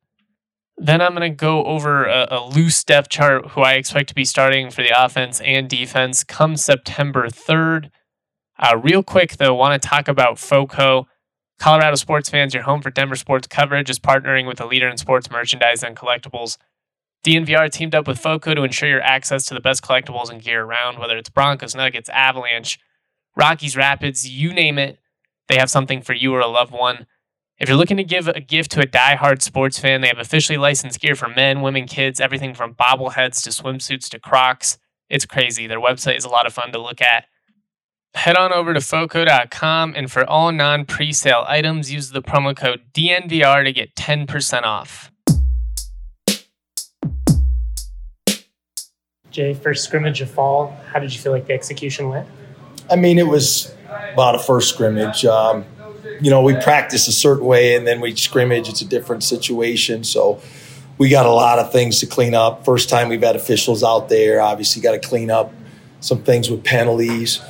Then 0.76 1.00
I'm 1.00 1.14
going 1.14 1.30
to 1.30 1.36
go 1.36 1.64
over 1.66 2.04
a, 2.06 2.26
a, 2.32 2.48
loose 2.48 2.82
depth 2.82 3.10
chart 3.10 3.50
who 3.50 3.60
I 3.60 3.74
expect 3.74 4.08
to 4.08 4.14
be 4.14 4.24
starting 4.24 4.72
for 4.72 4.82
the 4.82 5.04
offense 5.04 5.40
and 5.42 5.68
defense 5.68 6.24
come 6.24 6.56
September 6.56 7.28
3rd. 7.28 7.90
Uh, 8.58 8.76
real 8.76 9.04
quick, 9.04 9.36
though, 9.36 9.54
want 9.54 9.80
to 9.80 9.88
talk 9.88 10.08
about 10.08 10.36
FOCO. 10.36 11.06
Colorado 11.60 11.94
sports 11.94 12.28
fans, 12.28 12.54
your 12.54 12.64
home 12.64 12.82
for 12.82 12.90
Denver 12.90 13.14
sports 13.14 13.46
coverage, 13.46 13.88
is 13.88 14.00
partnering 14.00 14.48
with 14.48 14.60
a 14.60 14.66
leader 14.66 14.88
in 14.88 14.96
sports 14.96 15.30
merchandise 15.30 15.84
and 15.84 15.94
collectibles. 15.94 16.58
DNVR 17.24 17.70
teamed 17.70 17.94
up 17.94 18.08
with 18.08 18.18
FOCO 18.18 18.54
to 18.54 18.62
ensure 18.62 18.88
your 18.88 19.02
access 19.02 19.44
to 19.46 19.54
the 19.54 19.60
best 19.60 19.82
collectibles 19.82 20.30
and 20.30 20.42
gear 20.42 20.64
around, 20.64 20.98
whether 20.98 21.16
it's 21.16 21.28
Broncos, 21.28 21.74
Nuggets, 21.74 22.08
Avalanche, 22.08 22.78
Rockies, 23.36 23.76
Rapids, 23.76 24.28
you 24.28 24.52
name 24.54 24.78
it. 24.78 24.98
They 25.48 25.56
have 25.56 25.70
something 25.70 26.00
for 26.00 26.14
you 26.14 26.34
or 26.34 26.40
a 26.40 26.46
loved 26.46 26.72
one. 26.72 27.06
If 27.58 27.68
you're 27.68 27.76
looking 27.76 27.98
to 27.98 28.04
give 28.04 28.26
a 28.26 28.40
gift 28.40 28.70
to 28.72 28.80
a 28.80 28.86
die-hard 28.86 29.42
sports 29.42 29.78
fan, 29.78 30.00
they 30.00 30.08
have 30.08 30.18
officially 30.18 30.56
licensed 30.56 31.00
gear 31.00 31.14
for 31.14 31.28
men, 31.28 31.60
women, 31.60 31.86
kids, 31.86 32.20
everything 32.20 32.54
from 32.54 32.74
bobbleheads 32.74 33.42
to 33.44 33.50
swimsuits 33.50 34.08
to 34.10 34.18
Crocs. 34.18 34.78
It's 35.10 35.26
crazy. 35.26 35.66
Their 35.66 35.80
website 35.80 36.16
is 36.16 36.24
a 36.24 36.30
lot 36.30 36.46
of 36.46 36.54
fun 36.54 36.72
to 36.72 36.80
look 36.80 37.02
at. 37.02 37.26
Head 38.14 38.36
on 38.36 38.52
over 38.52 38.72
to 38.72 38.80
FOCO.com 38.80 39.94
and 39.94 40.10
for 40.10 40.24
all 40.24 40.52
non 40.52 40.86
presale 40.86 41.46
items, 41.46 41.92
use 41.92 42.10
the 42.10 42.22
promo 42.22 42.56
code 42.56 42.80
DNVR 42.94 43.64
to 43.64 43.72
get 43.72 43.94
10% 43.94 44.62
off. 44.62 45.12
Jay, 49.30 49.54
first 49.54 49.84
scrimmage 49.84 50.20
of 50.20 50.30
fall, 50.30 50.76
how 50.92 50.98
did 50.98 51.12
you 51.12 51.20
feel 51.20 51.32
like 51.32 51.46
the 51.46 51.52
execution 51.52 52.08
went? 52.08 52.28
I 52.90 52.96
mean, 52.96 53.18
it 53.18 53.26
was 53.26 53.72
about 54.12 54.34
a 54.34 54.38
first 54.38 54.68
scrimmage. 54.68 55.24
Um, 55.24 55.64
you 56.20 56.30
know, 56.30 56.42
we 56.42 56.54
practice 56.54 57.06
a 57.06 57.12
certain 57.12 57.46
way 57.46 57.76
and 57.76 57.86
then 57.86 58.00
we 58.00 58.14
scrimmage. 58.16 58.68
It's 58.68 58.82
a 58.82 58.86
different 58.86 59.22
situation. 59.22 60.02
So 60.02 60.40
we 60.98 61.08
got 61.08 61.26
a 61.26 61.30
lot 61.30 61.58
of 61.60 61.72
things 61.72 62.00
to 62.00 62.06
clean 62.06 62.34
up. 62.34 62.64
First 62.64 62.88
time 62.88 63.08
we've 63.08 63.22
had 63.22 63.36
officials 63.36 63.84
out 63.84 64.08
there. 64.08 64.40
Obviously, 64.40 64.82
got 64.82 64.92
to 64.92 65.08
clean 65.08 65.30
up 65.30 65.54
some 66.00 66.22
things 66.22 66.50
with 66.50 66.64
penalties. 66.64 67.40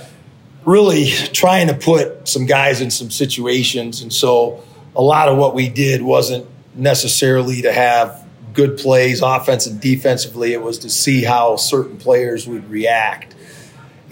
Really 0.67 1.07
trying 1.33 1.69
to 1.69 1.75
put 1.75 2.29
some 2.29 2.45
guys 2.45 2.83
in 2.83 2.91
some 2.91 3.11
situations. 3.11 4.03
And 4.03 4.13
so 4.13 4.63
a 4.95 5.03
lot 5.03 5.29
of 5.29 5.39
what 5.39 5.55
we 5.55 5.69
did 5.69 6.03
wasn't 6.03 6.47
necessarily 6.75 7.63
to 7.63 7.73
have 7.73 8.20
good 8.53 8.79
plays, 8.79 9.23
offense 9.23 9.67
and 9.67 9.81
defensively. 9.81 10.53
It 10.53 10.63
was 10.63 10.79
to 10.81 10.91
see 10.91 11.25
how 11.25 11.57
certain 11.57 11.97
players 11.97 12.47
would 12.47 12.71
react. 12.71 13.35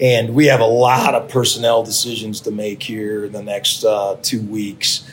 And 0.01 0.33
we 0.33 0.45
have 0.45 0.61
a 0.61 0.65
lot 0.65 1.13
of 1.13 1.29
personnel 1.29 1.83
decisions 1.83 2.41
to 2.41 2.51
make 2.51 2.81
here 2.83 3.25
in 3.25 3.33
the 3.33 3.43
next 3.43 3.83
uh, 3.83 4.17
two 4.21 4.41
weeks. 4.41 5.09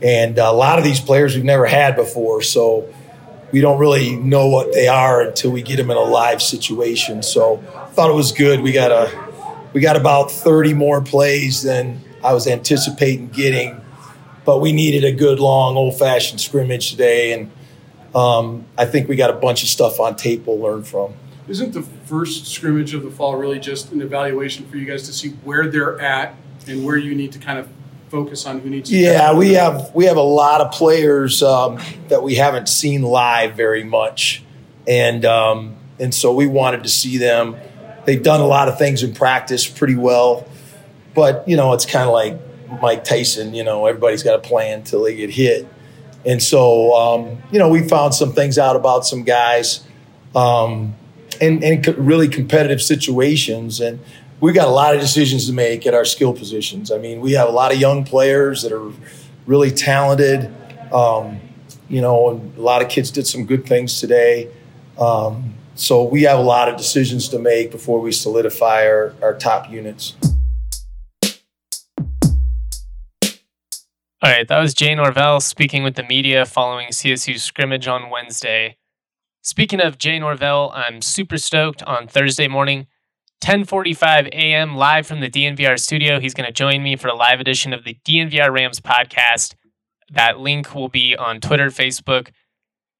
And 0.00 0.38
a 0.38 0.52
lot 0.52 0.78
of 0.78 0.84
these 0.84 1.00
players 1.00 1.34
we've 1.34 1.44
never 1.44 1.66
had 1.66 1.96
before. 1.96 2.42
So 2.42 2.92
we 3.50 3.60
don't 3.60 3.78
really 3.78 4.14
know 4.16 4.48
what 4.48 4.72
they 4.72 4.88
are 4.88 5.22
until 5.22 5.50
we 5.50 5.62
get 5.62 5.76
them 5.76 5.90
in 5.90 5.96
a 5.96 6.02
live 6.02 6.42
situation. 6.42 7.22
So 7.22 7.62
I 7.74 7.86
thought 7.86 8.10
it 8.10 8.14
was 8.14 8.32
good. 8.32 8.60
We 8.60 8.72
got 8.72 8.92
a 8.92 9.28
we 9.72 9.80
got 9.80 9.96
about 9.96 10.30
30 10.30 10.74
more 10.74 11.02
plays 11.02 11.62
than 11.62 12.02
I 12.24 12.32
was 12.32 12.46
anticipating 12.46 13.28
getting, 13.28 13.80
but 14.44 14.60
we 14.60 14.72
needed 14.72 15.04
a 15.04 15.12
good 15.12 15.40
long 15.40 15.76
old 15.76 15.98
fashioned 15.98 16.40
scrimmage 16.40 16.90
today, 16.90 17.32
and 17.32 17.50
um, 18.14 18.64
I 18.76 18.86
think 18.86 19.08
we 19.08 19.16
got 19.16 19.30
a 19.30 19.34
bunch 19.34 19.62
of 19.62 19.68
stuff 19.68 20.00
on 20.00 20.16
tape 20.16 20.46
we'll 20.46 20.58
learn 20.58 20.82
from. 20.82 21.14
Isn't 21.48 21.72
the 21.72 21.82
first 21.82 22.46
scrimmage 22.46 22.94
of 22.94 23.02
the 23.02 23.10
fall 23.10 23.36
really 23.36 23.58
just 23.58 23.92
an 23.92 24.02
evaluation 24.02 24.66
for 24.66 24.76
you 24.76 24.84
guys 24.84 25.04
to 25.04 25.12
see 25.12 25.30
where 25.44 25.66
they're 25.66 25.98
at 26.00 26.34
and 26.66 26.84
where 26.84 26.96
you 26.96 27.14
need 27.14 27.32
to 27.32 27.38
kind 27.38 27.58
of 27.58 27.68
focus 28.08 28.46
on 28.46 28.60
who 28.60 28.70
needs? 28.70 28.92
Yeah, 28.92 29.34
we 29.34 29.54
have 29.54 29.94
we 29.94 30.06
have 30.06 30.16
a 30.16 30.22
lot 30.22 30.60
of 30.60 30.72
players 30.72 31.42
um, 31.42 31.78
that 32.08 32.22
we 32.22 32.34
haven't 32.34 32.68
seen 32.68 33.02
live 33.02 33.56
very 33.56 33.84
much, 33.84 34.42
and 34.86 35.24
um, 35.24 35.76
and 35.98 36.14
so 36.14 36.34
we 36.34 36.46
wanted 36.46 36.82
to 36.82 36.88
see 36.88 37.16
them. 37.16 37.56
They've 38.04 38.22
done 38.22 38.40
a 38.40 38.46
lot 38.46 38.68
of 38.68 38.78
things 38.78 39.02
in 39.02 39.14
practice 39.14 39.66
pretty 39.66 39.96
well, 39.96 40.46
but 41.14 41.46
you 41.48 41.56
know 41.56 41.72
it's 41.72 41.86
kind 41.86 42.06
of 42.06 42.12
like 42.12 42.38
Mike 42.80 43.04
Tyson. 43.04 43.54
You 43.54 43.64
know, 43.64 43.86
everybody's 43.86 44.22
got 44.22 44.34
a 44.34 44.40
plan 44.46 44.80
until 44.80 45.02
they 45.02 45.16
get 45.16 45.30
hit, 45.30 45.66
and 46.24 46.42
so 46.42 46.94
um, 46.94 47.42
you 47.50 47.58
know 47.58 47.68
we 47.68 47.86
found 47.86 48.14
some 48.14 48.32
things 48.32 48.58
out 48.58 48.76
about 48.76 49.06
some 49.06 49.24
guys. 49.24 49.84
Um, 50.34 50.94
and, 51.40 51.62
and 51.62 51.86
really 51.98 52.26
competitive 52.26 52.82
situations, 52.82 53.80
and 53.80 54.00
we 54.40 54.52
got 54.52 54.66
a 54.66 54.70
lot 54.70 54.94
of 54.94 55.00
decisions 55.00 55.46
to 55.46 55.52
make 55.52 55.86
at 55.86 55.94
our 55.94 56.04
skill 56.04 56.32
positions. 56.32 56.90
I 56.90 56.98
mean, 56.98 57.20
we 57.20 57.32
have 57.32 57.48
a 57.48 57.52
lot 57.52 57.72
of 57.72 57.78
young 57.78 58.04
players 58.04 58.62
that 58.62 58.72
are 58.72 58.92
really 59.46 59.70
talented. 59.70 60.52
Um, 60.92 61.40
you 61.88 62.00
know, 62.00 62.30
and 62.30 62.56
a 62.56 62.60
lot 62.60 62.82
of 62.82 62.88
kids 62.88 63.10
did 63.10 63.26
some 63.26 63.46
good 63.46 63.66
things 63.66 64.00
today. 64.00 64.50
Um, 64.98 65.54
so 65.74 66.02
we 66.02 66.22
have 66.22 66.38
a 66.38 66.42
lot 66.42 66.68
of 66.68 66.76
decisions 66.76 67.28
to 67.28 67.38
make 67.38 67.70
before 67.70 68.00
we 68.00 68.12
solidify 68.12 68.86
our, 68.86 69.14
our 69.22 69.34
top 69.34 69.70
units. 69.70 70.14
All 74.20 74.28
right, 74.28 74.48
that 74.48 74.58
was 74.58 74.74
Jay 74.74 74.96
Norvell 74.96 75.38
speaking 75.38 75.84
with 75.84 75.94
the 75.94 76.02
media 76.02 76.44
following 76.44 76.88
CSU's 76.88 77.44
scrimmage 77.44 77.86
on 77.86 78.10
Wednesday. 78.10 78.76
Speaking 79.42 79.80
of 79.80 79.96
Jay 79.96 80.18
Norvell, 80.18 80.72
I'm 80.74 81.02
super 81.02 81.38
stoked 81.38 81.84
on 81.84 82.08
Thursday 82.08 82.48
morning. 82.48 82.88
10:45 83.40 84.26
a.m. 84.32 84.74
live 84.74 85.06
from 85.06 85.20
the 85.20 85.30
DNVR 85.30 85.78
studio. 85.78 86.18
He's 86.18 86.34
going 86.34 86.48
to 86.48 86.52
join 86.52 86.82
me 86.82 86.96
for 86.96 87.06
a 87.06 87.14
live 87.14 87.38
edition 87.38 87.72
of 87.72 87.84
the 87.84 87.96
DNVR 88.04 88.52
Rams 88.52 88.80
podcast. 88.80 89.54
That 90.10 90.40
link 90.40 90.74
will 90.74 90.88
be 90.88 91.14
on 91.14 91.38
Twitter, 91.38 91.68
Facebook, 91.68 92.30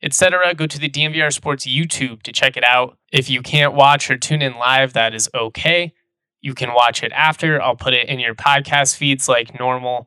etc. 0.01 0.55
Go 0.55 0.69
to 0.69 0.79
the 0.79 0.89
DNVR 0.89 1.33
Sports 1.33 1.67
YouTube 1.67 2.23
to 2.23 2.33
check 2.33 2.57
it 2.57 2.63
out. 2.63 2.97
If 3.13 3.29
you 3.29 3.43
can't 3.43 3.75
watch 3.75 4.09
or 4.09 4.17
tune 4.17 4.41
in 4.41 4.55
live, 4.55 4.93
that 4.93 5.15
is 5.15 5.29
okay. 5.35 5.93
You 6.43 6.55
can 6.55 6.73
watch 6.75 7.03
it 7.03 7.11
after. 7.11 7.61
I'll 7.61 7.75
put 7.75 7.95
it 7.95 8.09
in 8.09 8.21
your 8.21 8.37
podcast 8.37 8.95
feeds 8.95 9.29
like 9.29 9.59
normal. 9.59 10.07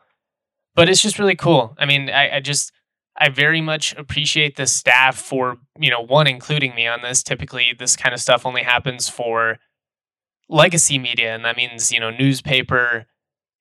But 0.76 0.90
it's 0.90 1.02
just 1.02 1.20
really 1.20 1.36
cool. 1.36 1.76
I 1.78 1.86
mean, 1.86 2.10
I, 2.10 2.38
I 2.38 2.40
just 2.40 2.72
I 3.18 3.30
very 3.30 3.62
much 3.62 3.94
appreciate 3.98 4.56
the 4.56 4.66
staff 4.66 5.18
for, 5.18 5.58
you 5.78 5.90
know, 5.90 6.02
one 6.02 6.28
including 6.28 6.74
me 6.76 6.88
on 6.88 7.02
this. 7.02 7.24
Typically 7.24 7.74
this 7.78 7.96
kind 7.96 8.14
of 8.14 8.22
stuff 8.22 8.46
only 8.46 8.64
happens 8.64 9.10
for 9.10 9.60
legacy 10.52 11.00
media, 11.00 11.34
and 11.34 11.44
that 11.46 11.58
means 11.58 11.92
you 11.92 12.00
know 12.00 12.12
newspaper 12.12 13.06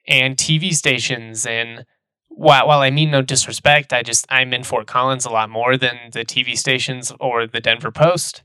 and 0.07 0.37
TV 0.37 0.75
stations. 0.75 1.47
And 1.47 1.87
while 2.29 2.67
while 2.67 2.81
I 2.81 2.91
mean 2.91 3.11
no 3.11 3.23
disrespect, 3.23 3.93
I 3.93 4.03
just 4.03 4.27
I'm 4.29 4.53
in 4.53 4.65
Fort 4.65 4.87
Collins 4.87 5.25
a 5.25 5.31
lot 5.31 5.49
more 5.49 5.77
than 5.77 5.97
the 6.13 6.25
TV 6.25 6.59
stations 6.59 7.13
or 7.21 7.47
the 7.47 7.61
Denver 7.61 7.91
Post, 7.91 8.43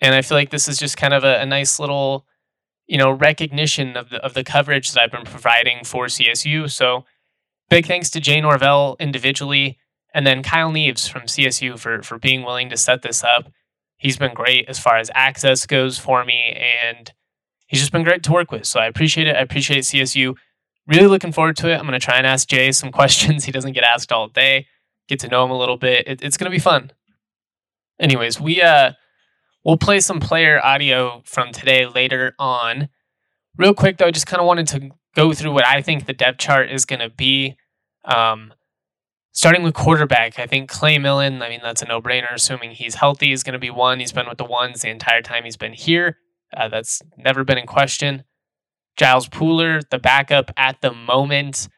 and 0.00 0.14
I 0.14 0.22
feel 0.22 0.36
like 0.36 0.50
this 0.50 0.68
is 0.68 0.78
just 0.78 0.96
kind 0.96 1.14
of 1.14 1.24
a, 1.24 1.40
a 1.40 1.46
nice 1.46 1.80
little 1.80 2.26
you 2.86 2.98
know 2.98 3.10
recognition 3.10 3.96
of 3.96 4.10
the 4.10 4.18
of 4.24 4.34
the 4.34 4.44
coverage 4.44 4.92
that 4.92 5.02
I've 5.02 5.12
been 5.12 5.24
providing 5.24 5.84
for 5.84 6.06
CSU. 6.06 6.70
So 6.70 7.04
big 7.68 7.86
thanks 7.86 8.10
to 8.10 8.20
Jay 8.20 8.40
Norvell 8.40 8.96
individually, 8.98 9.78
and 10.14 10.26
then 10.26 10.42
Kyle 10.42 10.70
Neves 10.70 11.08
from 11.08 11.22
CSU 11.22 11.78
for 11.78 12.02
for 12.02 12.18
being 12.18 12.42
willing 12.42 12.70
to 12.70 12.76
set 12.76 13.02
this 13.02 13.24
up. 13.24 13.50
He's 13.98 14.16
been 14.16 14.34
great 14.34 14.68
as 14.68 14.78
far 14.78 14.98
as 14.98 15.10
access 15.14 15.66
goes 15.66 15.98
for 15.98 16.24
me, 16.24 16.56
and 16.86 17.12
he's 17.66 17.80
just 17.80 17.92
been 17.92 18.04
great 18.04 18.22
to 18.24 18.32
work 18.32 18.50
with. 18.50 18.66
So 18.66 18.80
I 18.80 18.86
appreciate 18.86 19.26
it. 19.26 19.36
I 19.36 19.40
appreciate 19.40 19.84
CSU. 19.84 20.34
Really 20.86 21.08
looking 21.08 21.32
forward 21.32 21.56
to 21.58 21.70
it. 21.70 21.74
I'm 21.74 21.86
going 21.86 21.98
to 21.98 22.04
try 22.04 22.16
and 22.16 22.26
ask 22.26 22.48
Jay 22.48 22.70
some 22.72 22.92
questions 22.92 23.44
he 23.44 23.52
doesn't 23.52 23.72
get 23.72 23.84
asked 23.84 24.12
all 24.12 24.28
day. 24.28 24.66
Get 25.08 25.20
to 25.20 25.28
know 25.28 25.44
him 25.44 25.50
a 25.50 25.58
little 25.58 25.76
bit. 25.76 26.06
It, 26.06 26.22
it's 26.22 26.36
going 26.36 26.50
to 26.50 26.54
be 26.54 26.60
fun. 26.60 26.92
Anyways, 27.98 28.40
we 28.40 28.60
uh 28.60 28.92
we'll 29.64 29.78
play 29.78 30.00
some 30.00 30.20
player 30.20 30.60
audio 30.64 31.22
from 31.24 31.52
today 31.52 31.86
later 31.86 32.34
on. 32.38 32.88
Real 33.56 33.74
quick 33.74 33.96
though, 33.96 34.06
I 34.06 34.10
just 34.10 34.26
kind 34.26 34.40
of 34.40 34.46
wanted 34.46 34.66
to 34.68 34.90
go 35.16 35.32
through 35.32 35.52
what 35.52 35.66
I 35.66 35.82
think 35.82 36.06
the 36.06 36.12
depth 36.12 36.38
chart 36.38 36.70
is 36.70 36.84
going 36.84 37.00
to 37.00 37.10
be. 37.10 37.56
Um, 38.04 38.52
starting 39.32 39.62
with 39.62 39.74
quarterback, 39.74 40.38
I 40.38 40.46
think 40.46 40.68
Clay 40.70 40.98
Millen. 40.98 41.42
I 41.42 41.48
mean, 41.48 41.60
that's 41.62 41.82
a 41.82 41.86
no-brainer. 41.86 42.32
Assuming 42.32 42.72
he's 42.72 42.94
healthy, 42.94 43.32
is 43.32 43.42
going 43.42 43.54
to 43.54 43.58
be 43.58 43.70
one. 43.70 43.98
He's 43.98 44.12
been 44.12 44.28
with 44.28 44.38
the 44.38 44.44
ones 44.44 44.82
the 44.82 44.90
entire 44.90 45.22
time 45.22 45.44
he's 45.44 45.56
been 45.56 45.72
here. 45.72 46.18
Uh, 46.56 46.68
that's 46.68 47.02
never 47.16 47.42
been 47.42 47.58
in 47.58 47.66
question. 47.66 48.22
Giles 48.96 49.28
Pooler, 49.28 49.82
the 49.90 49.98
backup 49.98 50.50
at 50.56 50.80
the 50.80 50.92
moment, 50.92 51.68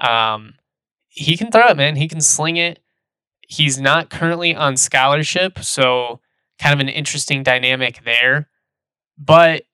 um, 0.00 0.54
he 1.08 1.36
can 1.36 1.50
throw 1.50 1.68
it, 1.68 1.76
man. 1.76 1.96
He 1.96 2.08
can 2.08 2.20
sling 2.20 2.56
it. 2.56 2.78
He's 3.46 3.78
not 3.78 4.08
currently 4.08 4.54
on 4.54 4.78
scholarship, 4.78 5.58
so 5.58 6.20
kind 6.58 6.72
of 6.72 6.80
an 6.80 6.88
interesting 6.88 7.42
dynamic 7.42 8.02
there. 8.04 8.48
But 9.18 9.64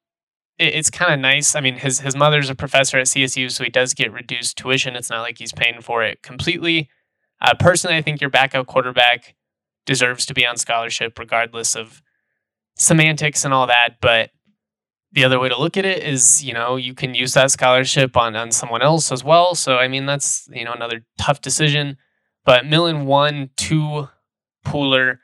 it's 0.58 0.90
kind 0.90 1.12
of 1.12 1.20
nice. 1.20 1.54
I 1.54 1.60
mean, 1.60 1.76
his 1.76 2.00
his 2.00 2.16
mother's 2.16 2.50
a 2.50 2.54
professor 2.54 2.98
at 2.98 3.06
CSU, 3.06 3.50
so 3.50 3.64
he 3.64 3.70
does 3.70 3.94
get 3.94 4.12
reduced 4.12 4.58
tuition. 4.58 4.96
It's 4.96 5.10
not 5.10 5.22
like 5.22 5.38
he's 5.38 5.52
paying 5.52 5.80
for 5.80 6.02
it 6.02 6.22
completely. 6.22 6.90
Uh, 7.40 7.54
personally, 7.58 7.96
I 7.96 8.02
think 8.02 8.20
your 8.20 8.30
backup 8.30 8.66
quarterback 8.66 9.36
deserves 9.86 10.26
to 10.26 10.34
be 10.34 10.44
on 10.44 10.56
scholarship, 10.56 11.18
regardless 11.18 11.76
of 11.76 12.02
semantics 12.76 13.44
and 13.44 13.54
all 13.54 13.66
that. 13.68 13.96
But 14.00 14.30
the 15.12 15.24
other 15.24 15.38
way 15.38 15.48
to 15.48 15.58
look 15.58 15.76
at 15.76 15.84
it 15.84 16.02
is, 16.02 16.44
you 16.44 16.52
know, 16.52 16.76
you 16.76 16.94
can 16.94 17.14
use 17.14 17.34
that 17.34 17.50
scholarship 17.50 18.16
on 18.16 18.34
on 18.34 18.50
someone 18.50 18.82
else 18.82 19.12
as 19.12 19.22
well. 19.22 19.54
So 19.54 19.76
I 19.76 19.88
mean, 19.88 20.06
that's 20.06 20.48
you 20.52 20.64
know 20.64 20.72
another 20.72 21.04
tough 21.18 21.40
decision. 21.40 21.96
But 22.44 22.66
Millen 22.66 23.06
won 23.06 23.50
two, 23.56 24.08
Pooler, 24.66 25.18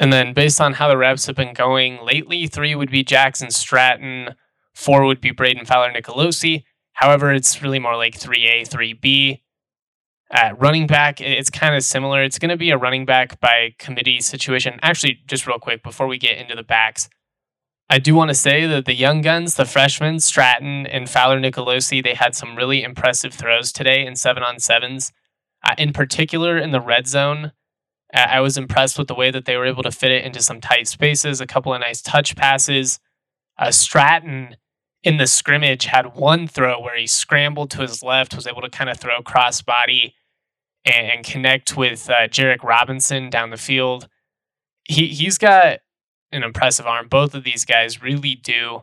and 0.00 0.10
then 0.10 0.32
based 0.32 0.60
on 0.60 0.72
how 0.72 0.88
the 0.88 0.96
reps 0.96 1.26
have 1.26 1.36
been 1.36 1.52
going 1.52 2.02
lately, 2.02 2.46
three 2.46 2.74
would 2.74 2.90
be 2.90 3.04
Jackson 3.04 3.50
Stratton, 3.50 4.34
four 4.74 5.04
would 5.04 5.20
be 5.20 5.30
Brayden 5.30 5.66
Fowler 5.66 5.92
Nicolosi. 5.92 6.64
However, 6.94 7.32
it's 7.32 7.62
really 7.62 7.78
more 7.78 7.96
like 7.96 8.16
three 8.16 8.46
A, 8.46 8.64
three 8.64 8.94
B. 8.94 9.42
At 10.32 10.58
running 10.58 10.86
back, 10.86 11.20
it's 11.20 11.50
kind 11.50 11.74
of 11.74 11.82
similar. 11.82 12.22
It's 12.22 12.38
going 12.38 12.50
to 12.50 12.56
be 12.56 12.70
a 12.70 12.78
running 12.78 13.04
back 13.04 13.40
by 13.40 13.74
committee 13.78 14.20
situation. 14.20 14.78
Actually, 14.82 15.18
just 15.26 15.46
real 15.46 15.58
quick 15.58 15.82
before 15.82 16.06
we 16.06 16.18
get 16.18 16.38
into 16.38 16.54
the 16.54 16.62
backs, 16.62 17.10
I 17.90 17.98
do 17.98 18.14
want 18.14 18.28
to 18.28 18.34
say 18.34 18.66
that 18.66 18.86
the 18.86 18.94
young 18.94 19.20
guns, 19.20 19.56
the 19.56 19.64
freshmen, 19.64 20.20
Stratton 20.20 20.86
and 20.86 21.10
Fowler 21.10 21.40
Nicolosi, 21.40 22.02
they 22.02 22.14
had 22.14 22.34
some 22.34 22.56
really 22.56 22.84
impressive 22.84 23.34
throws 23.34 23.72
today 23.72 24.06
in 24.06 24.14
seven 24.14 24.42
on 24.44 24.60
sevens. 24.60 25.12
Uh, 25.62 25.74
in 25.76 25.92
particular, 25.92 26.56
in 26.56 26.70
the 26.70 26.80
red 26.80 27.06
zone, 27.06 27.52
I 28.12 28.40
was 28.40 28.56
impressed 28.56 28.98
with 28.98 29.08
the 29.08 29.14
way 29.14 29.30
that 29.30 29.44
they 29.44 29.56
were 29.56 29.66
able 29.66 29.82
to 29.84 29.90
fit 29.90 30.10
it 30.10 30.24
into 30.24 30.42
some 30.42 30.60
tight 30.60 30.88
spaces, 30.88 31.40
a 31.40 31.46
couple 31.46 31.72
of 31.72 31.80
nice 31.80 32.02
touch 32.02 32.34
passes. 32.34 32.98
Uh, 33.56 33.70
Stratton 33.70 34.56
in 35.02 35.16
the 35.16 35.26
scrimmage 35.26 35.86
had 35.86 36.16
one 36.16 36.46
throw 36.46 36.80
where 36.80 36.96
he 36.96 37.06
scrambled 37.06 37.70
to 37.70 37.82
his 37.82 38.02
left, 38.02 38.34
was 38.34 38.46
able 38.46 38.62
to 38.62 38.70
kind 38.70 38.90
of 38.90 38.98
throw 38.98 39.22
cross 39.22 39.62
body 39.62 40.14
and, 40.84 41.06
and 41.10 41.24
connect 41.24 41.76
with 41.76 42.08
uh, 42.10 42.28
Jarek 42.28 42.62
Robinson 42.62 43.30
down 43.30 43.50
the 43.50 43.56
field. 43.56 44.08
He 44.84 45.08
he's 45.08 45.38
got 45.38 45.80
an 46.32 46.42
impressive 46.42 46.86
arm. 46.86 47.08
Both 47.08 47.34
of 47.34 47.44
these 47.44 47.64
guys 47.64 48.02
really 48.02 48.34
do. 48.34 48.82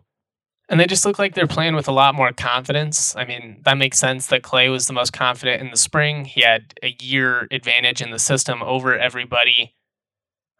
And 0.70 0.80
they 0.80 0.86
just 0.86 1.06
look 1.06 1.18
like 1.18 1.34
they're 1.34 1.48
playing 1.48 1.76
with 1.76 1.88
a 1.88 1.94
lot 1.94 2.14
more 2.14 2.34
confidence. 2.34 3.16
I 3.16 3.24
mean, 3.24 3.62
that 3.64 3.78
makes 3.78 3.98
sense 3.98 4.28
that 4.28 4.44
Clay 4.44 4.68
was 4.68 4.86
the 4.88 4.94
most 4.94 5.14
confident 5.14 5.62
in 5.62 5.72
the 5.72 5.78
spring. 5.78 6.26
He 6.26 6.42
had 6.42 6.74
a 6.84 6.96
year 7.00 7.48
advantage 7.52 8.02
in 8.02 8.12
the 8.12 8.20
system 8.20 8.62
over 8.62 8.98
everybody. 8.98 9.74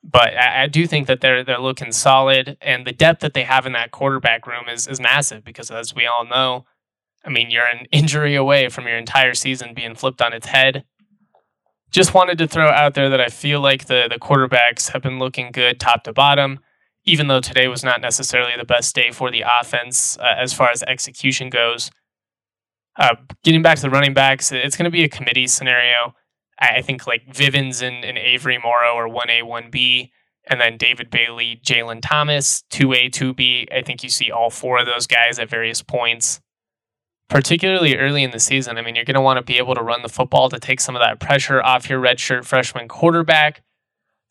But 0.04 0.38
I, 0.38 0.64
I 0.64 0.68
do 0.68 0.88
think 0.88 1.08
that 1.08 1.20
they're 1.20 1.44
they're 1.44 1.60
looking 1.60 1.92
solid, 1.92 2.58
and 2.62 2.86
the 2.86 2.94
depth 2.94 3.20
that 3.22 3.34
they 3.34 3.44
have 3.44 3.66
in 3.66 3.74
that 3.74 3.92
quarterback 3.92 4.48
room 4.48 4.70
is 4.70 4.88
is 4.88 5.02
massive. 5.02 5.44
Because 5.44 5.70
as 5.70 5.94
we 5.94 6.06
all 6.06 6.26
know, 6.26 6.66
I 7.26 7.30
mean, 7.30 7.52
you're 7.52 7.66
an 7.66 7.86
injury 7.92 8.36
away 8.36 8.70
from 8.70 8.88
your 8.88 8.98
entire 8.98 9.34
season 9.34 9.74
being 9.74 9.96
flipped 9.96 10.22
on 10.22 10.32
its 10.32 10.48
head. 10.48 10.86
Just 11.92 12.14
wanted 12.14 12.38
to 12.38 12.48
throw 12.48 12.70
out 12.70 12.94
there 12.94 13.10
that 13.10 13.20
I 13.20 13.28
feel 13.28 13.60
like 13.60 13.88
the 13.88 14.08
the 14.10 14.20
quarterbacks 14.20 14.92
have 14.92 15.02
been 15.02 15.20
looking 15.20 15.52
good 15.52 15.82
top 15.82 16.04
to 16.04 16.14
bottom 16.14 16.60
even 17.08 17.28
though 17.28 17.40
today 17.40 17.68
was 17.70 17.84
not 17.84 18.02
necessarily 18.02 18.52
the 18.58 18.66
best 18.66 18.94
day 18.94 19.12
for 19.12 19.32
the 19.32 19.44
offense 19.60 20.18
uh, 20.18 20.36
as 20.38 20.54
far 20.54 20.70
as 20.70 20.84
execution 20.84 21.50
goes. 21.50 21.90
Uh, 22.98 23.16
getting 23.44 23.62
back 23.62 23.78
to 23.78 23.84
the 23.84 23.90
running 23.90 24.14
backs, 24.14 24.52
it's 24.52 24.76
going 24.76 24.86
to 24.86 24.92
be 24.92 25.04
a 25.04 25.10
committee 25.10 25.48
scenario. 25.48 26.14
I, 26.60 26.82
think 26.82 27.08
like 27.08 27.34
Vivens 27.34 27.82
and, 27.82 28.04
and 28.04 28.18
Avery 28.18 28.58
Morrow 28.58 28.96
are 28.96 29.08
1A, 29.08 29.44
1B, 29.44 30.10
and 30.50 30.60
then 30.60 30.76
David 30.76 31.10
Bailey, 31.10 31.62
Jalen 31.64 32.00
Thomas, 32.02 32.64
2A, 32.72 33.12
2B. 33.12 33.68
I 33.72 33.84
think 33.84 34.04
you 34.04 34.10
see 34.10 34.32
all 34.32 34.50
four 34.50 34.80
of 34.80 34.86
those 34.86 35.08
guys 35.08 35.40
at 35.40 35.50
various 35.50 35.82
points, 35.82 36.42
particularly 37.30 37.96
early 37.96 38.24
in 38.24 38.32
the 38.32 38.40
season. 38.40 38.78
I 38.78 38.82
mean, 38.82 38.96
you're 38.96 39.06
going 39.06 39.16
to 39.16 39.22
want 39.22 39.38
to 39.38 39.44
be 39.44 39.60
able 39.60 39.76
to 39.76 39.84
run 39.84 40.02
the 40.02 40.10
football 40.10 40.50
to 40.50 40.60
take 40.60 40.82
some 40.82 40.96
of 40.96 41.02
that 41.02 41.20
pressure 41.20 41.62
off 41.62 41.90
your 41.90 42.02
redshirt 42.02 42.44
freshman 42.44 42.88
quarterback 42.88 43.62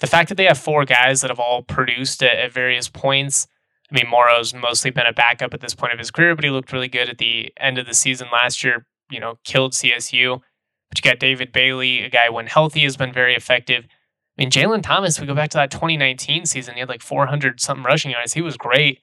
the 0.01 0.07
fact 0.07 0.29
that 0.29 0.35
they 0.37 0.45
have 0.45 0.59
four 0.59 0.85
guys 0.85 1.21
that 1.21 1.31
have 1.31 1.41
all 1.41 1.63
produced 1.63 2.23
at, 2.23 2.37
at 2.39 2.53
various 2.53 2.89
points. 2.89 3.47
I 3.91 3.95
mean, 3.95 4.11
Morrow's 4.11 4.53
mostly 4.53 4.91
been 4.91 5.07
a 5.07 5.13
backup 5.13 5.55
at 5.55 5.61
this 5.61 5.75
point 5.75 5.93
of 5.93 5.99
his 5.99 6.11
career, 6.11 6.35
but 6.35 6.45
he 6.45 6.51
looked 6.51 6.73
really 6.73 6.89
good 6.89 7.09
at 7.09 7.19
the 7.19 7.53
end 7.57 7.79
of 7.79 7.87
the 7.87 7.95
season 7.95 8.29
last 8.33 8.65
year. 8.65 8.87
You 9.11 9.21
know, 9.21 9.39
killed 9.45 9.73
CSU. 9.73 10.41
But 10.89 10.99
you 10.99 11.11
got 11.11 11.19
David 11.19 11.53
Bailey, 11.53 12.03
a 12.03 12.11
guy 12.11 12.29
when 12.29 12.47
healthy 12.47 12.83
has 12.83 12.97
been 12.97 13.13
very 13.13 13.35
effective. 13.35 13.85
I 13.85 14.43
mean, 14.43 14.51
Jalen 14.51 14.83
Thomas, 14.83 15.21
we 15.21 15.27
go 15.27 15.35
back 15.35 15.51
to 15.51 15.57
that 15.57 15.71
2019 15.71 16.47
season, 16.47 16.75
he 16.75 16.81
had 16.81 16.89
like 16.89 17.03
400 17.03 17.61
something 17.61 17.85
rushing 17.85 18.11
yards. 18.11 18.35
He 18.35 18.43
was 18.43 18.57
great. 18.57 19.01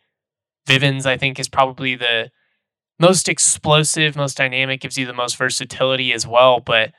Vivens, 0.68 1.06
I 1.06 1.18
think, 1.18 1.40
is 1.40 1.50
probably 1.50 1.96
the 1.96 2.32
most 3.00 3.28
explosive, 3.28 4.16
most 4.16 4.38
dynamic, 4.38 4.82
gives 4.82 4.98
you 4.98 5.06
the 5.06 5.14
most 5.14 5.36
versatility 5.36 6.14
as 6.14 6.28
well. 6.28 6.60
But, 6.60 6.92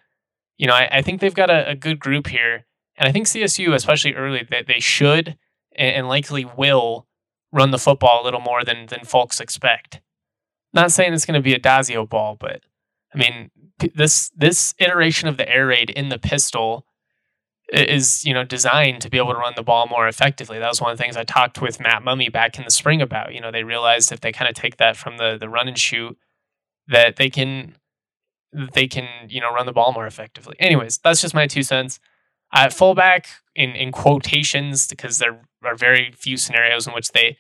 you 0.59 0.67
know, 0.67 0.75
I, 0.75 0.89
I 0.99 1.03
think 1.03 1.21
they've 1.21 1.35
got 1.35 1.51
a, 1.51 1.71
a 1.71 1.75
good 1.75 1.99
group 1.99 2.27
here. 2.27 2.67
And 2.97 3.09
I 3.09 3.13
think 3.13 3.27
CSU, 3.27 3.75
especially 3.75 4.15
early, 4.15 4.47
that 4.51 4.67
they 4.67 4.81
should 4.81 5.37
and 5.77 6.09
likely 6.09 6.45
will 6.45 7.07
run 7.53 7.71
the 7.71 7.79
football 7.79 8.23
a 8.23 8.25
little 8.25 8.41
more 8.41 8.65
than 8.65 8.87
than 8.87 9.05
folks 9.05 9.41
expect. 9.41 10.01
Not 10.73 10.93
saying 10.93 11.13
it's 11.13 11.27
going 11.27 11.41
to 11.41 11.43
be 11.43 11.55
Addazio 11.55 12.09
ball, 12.09 12.37
but 12.39 12.63
I 13.15 13.19
mean 13.19 13.51
this 13.95 14.31
this 14.37 14.75
iteration 14.79 15.29
of 15.29 15.37
the 15.37 15.49
air 15.49 15.67
raid 15.67 15.91
in 15.91 16.09
the 16.09 16.19
pistol 16.19 16.87
is 17.73 18.25
you 18.25 18.35
know 18.35 18.45
designed 18.45 19.01
to 19.03 19.11
be 19.11 19.19
able 19.19 19.33
to 19.33 19.39
run 19.39 19.55
the 19.57 19.63
ball 19.63 19.87
more 19.87 20.07
effectively. 20.07 20.59
That 20.59 20.69
was 20.69 20.81
one 20.81 20.93
of 20.93 20.99
the 20.99 21.03
things 21.03 21.17
I 21.17 21.25
talked 21.25 21.61
with 21.61 21.81
Matt 21.81 22.03
Mumme 22.03 22.33
back 22.33 22.59
in 22.59 22.65
the 22.65 22.71
spring 22.71 23.01
about. 23.01 23.35
You 23.35 23.41
know, 23.41 23.51
they 23.51 23.65
realized 23.65 24.13
if 24.13 24.21
they 24.21 24.33
kind 24.33 24.49
of 24.49 24.55
take 24.55 24.77
that 24.77 24.97
from 24.97 25.17
the 25.17 25.37
the 25.39 25.49
run 25.49 25.69
and 25.69 25.79
shoot, 25.79 26.17
that 26.89 27.17
they 27.17 27.31
can 27.31 27.77
they 28.75 28.87
can 28.87 29.09
you 29.29 29.41
know 29.41 29.53
run 29.53 29.67
the 29.67 29.73
ball 29.73 29.93
more 29.93 30.07
effectively. 30.07 30.57
Anyways, 30.59 30.99
that's 30.99 31.21
just 31.21 31.35
my 31.35 31.47
two 31.47 31.63
cents. 31.63 31.99
Uh, 32.55 32.71
fullback 32.71 33.27
in, 33.57 33.71
in 33.71 33.91
quotations 33.91 34.87
because 34.87 35.19
there 35.19 35.41
are 35.65 35.75
very 35.75 36.13
few 36.13 36.37
scenarios 36.37 36.87
in 36.87 36.95
which 36.95 37.11
they 37.11 37.37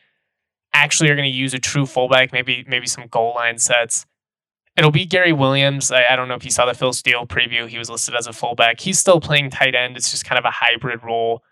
actually 0.73 1.09
are 1.09 1.14
going 1.14 1.30
to 1.30 1.37
use 1.37 1.55
a 1.55 1.59
true 1.61 1.87
fullback. 1.87 2.33
Maybe 2.33 2.64
maybe 2.66 2.87
some 2.87 3.07
goal 3.07 3.33
line 3.35 3.59
sets. 3.59 4.07
It'll 4.77 4.90
be 4.90 5.07
Gary 5.07 5.33
Williams. 5.33 5.92
I, 5.92 6.05
I 6.11 6.16
don't 6.16 6.27
know 6.27 6.35
if 6.35 6.44
you 6.44 6.50
saw 6.50 6.66
the 6.66 6.74
Phil 6.74 6.92
Steele 6.92 7.27
preview. 7.27 7.68
He 7.68 7.79
was 7.79 7.88
listed 7.88 8.16
as 8.16 8.27
a 8.27 8.33
fullback. 8.33 8.81
He's 8.81 8.98
still 8.98 9.20
playing 9.20 9.50
tight 9.50 9.77
end. 9.77 9.96
It's 9.96 10.11
just 10.11 10.24
kind 10.24 10.38
of 10.38 10.44
a 10.44 10.50
hybrid 10.50 11.05
role. 11.05 11.44